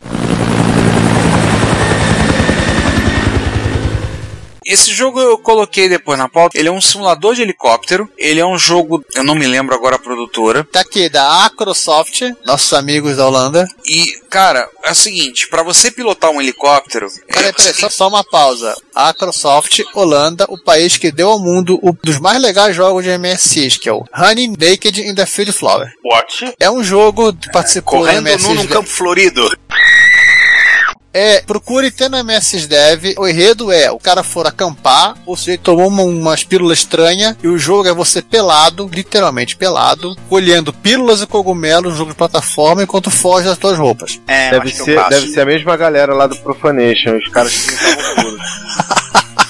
[4.74, 6.58] Esse jogo eu coloquei depois na pauta.
[6.58, 8.10] Ele é um simulador de helicóptero.
[8.18, 10.64] Ele é um jogo, eu não me lembro agora a produtora.
[10.64, 13.68] Tá aqui, da Acrosoft, nossos amigos da Holanda.
[13.86, 17.08] E, cara, é o seguinte: pra você pilotar um helicóptero.
[17.28, 18.76] Peraí, é, peraí, só, só uma pausa.
[18.96, 23.78] Acrosoft, Holanda, o país que deu ao mundo um dos mais legais jogos de MSX,
[23.78, 25.94] que é o Honey Naked in the Field Flower.
[26.04, 26.56] What?
[26.60, 29.56] É um jogo que participou do Correndo MSX nu num campo florido.
[31.14, 33.14] É, procure ter no MSX Dev.
[33.18, 37.48] O enredo é: o cara for acampar, o sujeito tomou uma, umas pílulas estranhas, e
[37.48, 42.82] o jogo é você pelado, literalmente pelado, colhendo pílulas e cogumelos, um jogo de plataforma,
[42.84, 44.20] enquanto foge das suas roupas.
[44.28, 47.72] É, Deve eu ser, deve ser a mesma galera lá do Profanation, os caras que
[47.72, 48.38] não estavam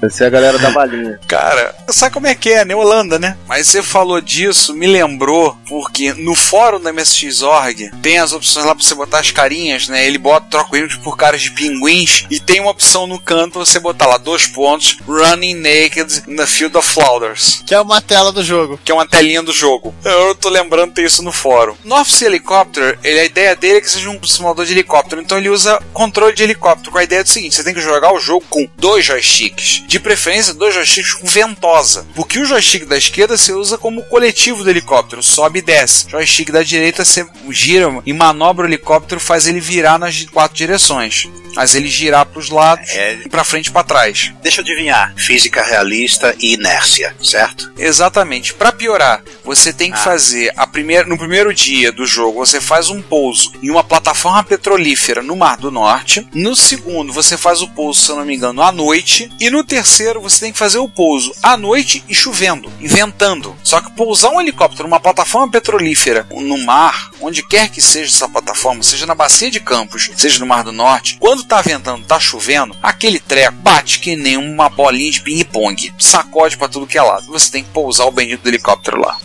[0.00, 1.18] Deve ser a galera da balinha.
[1.26, 2.74] Cara, sabe como é que é, né?
[2.74, 3.36] Holanda, né?
[3.46, 8.74] Mas você falou disso, me lembrou, porque no fórum da MSX.org tem as opções lá
[8.74, 10.06] pra você botar as carinhas, né?
[10.06, 13.52] Ele bota, troca o image por caras de pinguins e tem uma opção no canto
[13.52, 17.62] pra você botar lá dois pontos, running naked in the field of flowers.
[17.66, 18.80] Que é uma tela do jogo.
[18.84, 19.94] Que é uma telinha do jogo.
[20.04, 21.74] Eu tô lembrando de ter isso no fórum.
[21.84, 25.20] North Sea Helicopter, ele, a ideia dele é que seja um simulador de helicóptero.
[25.20, 26.90] Então ele usa controle de helicóptero.
[26.90, 29.82] Com a ideia do seguinte: você tem que jogar o jogo com dois joysticks.
[29.90, 32.06] De preferência, dois joysticks com ventosa.
[32.14, 36.06] Porque o joystick da esquerda você usa como coletivo do helicóptero, sobe e desce.
[36.06, 40.56] O joystick da direita você gira e manobra o helicóptero, faz ele virar nas quatro
[40.56, 41.28] direções.
[41.56, 43.14] Faz ele girar pros lados É.
[43.24, 44.32] e pra frente e pra trás.
[44.40, 45.12] Deixa eu adivinhar.
[45.16, 47.72] Física realista e inércia, certo?
[47.76, 48.54] Exatamente.
[48.54, 50.00] Pra piorar, você tem que Ah.
[50.00, 54.44] fazer a primeira, no primeiro dia do jogo, você faz um pouso em uma plataforma
[54.44, 56.24] petrolífera no Mar do Norte.
[56.32, 59.28] No segundo, você faz o pouso, se eu não me engano, à noite.
[59.40, 59.79] E no terceiro,
[60.20, 63.56] você tem que fazer o pouso à noite e chovendo, e ventando.
[63.62, 68.28] Só que pousar um helicóptero numa plataforma petrolífera no mar, onde quer que seja essa
[68.28, 72.18] plataforma, seja na bacia de Campos, seja no Mar do Norte, quando tá ventando, tá
[72.18, 77.02] chovendo, aquele treco bate que nem uma bolinha de ping-pong, sacode pra tudo que é
[77.02, 77.26] lado.
[77.26, 79.18] Você tem que pousar o bendito do helicóptero lá.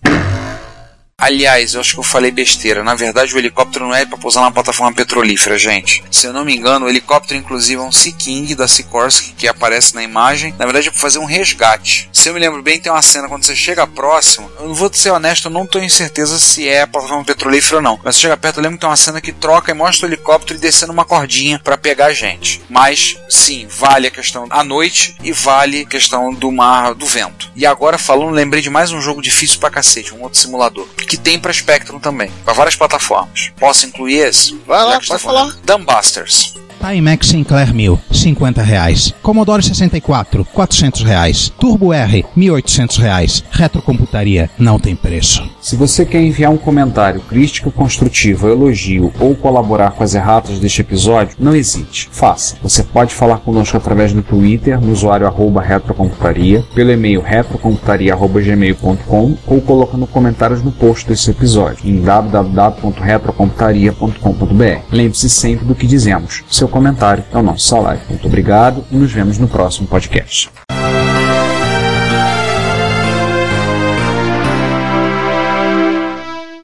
[1.18, 2.84] Aliás, eu acho que eu falei besteira.
[2.84, 6.04] Na verdade, o helicóptero não é para pousar na plataforma petrolífera, gente.
[6.12, 9.48] Se eu não me engano, o helicóptero, inclusive, é um Sea King da Sikorsky que
[9.48, 10.54] aparece na imagem.
[10.60, 12.10] Na verdade, é para fazer um resgate.
[12.12, 14.52] Se eu me lembro bem, tem uma cena quando você chega próximo.
[14.60, 17.98] Eu vou ser honesto, eu não tenho certeza se é a plataforma petrolífera ou não.
[18.04, 20.10] Mas você chega perto, eu lembro que tem uma cena que troca e mostra o
[20.10, 22.62] helicóptero descendo uma cordinha para pegar a gente.
[22.70, 27.50] Mas, sim, vale a questão à noite e vale a questão do mar, do vento.
[27.56, 30.86] E agora, falando, lembrei de mais um jogo difícil pra cacete, um outro simulador.
[31.08, 33.52] Que tem pra Spectrum também, pra várias plataformas.
[33.60, 34.56] Posso incluir esse?
[34.66, 35.56] Vai lá, que pode está falando.
[35.64, 36.56] Dumbusters.
[36.86, 39.12] Timex Sinclair 1000, 50 reais.
[39.24, 41.52] Commodore 64, 400 reais.
[41.60, 43.44] Turbo R, 1.800 reais.
[43.50, 45.44] Retrocomputaria, não tem preço.
[45.60, 50.82] Se você quer enviar um comentário, crítica construtiva, elogio ou colaborar com as erratas deste
[50.82, 52.08] episódio, não hesite.
[52.12, 52.56] Faça.
[52.62, 55.26] Você pode falar conosco através do Twitter, no usuário
[55.60, 64.82] retrocomputaria, pelo e-mail retrocomputaria.gmail.com ou colocando comentários no post desse episódio em www.retrocomputaria.com.br.
[64.92, 66.44] Lembre-se sempre do que dizemos.
[66.48, 68.02] Seu comentário é o nosso salário.
[68.10, 70.50] Muito obrigado e nos vemos no próximo podcast.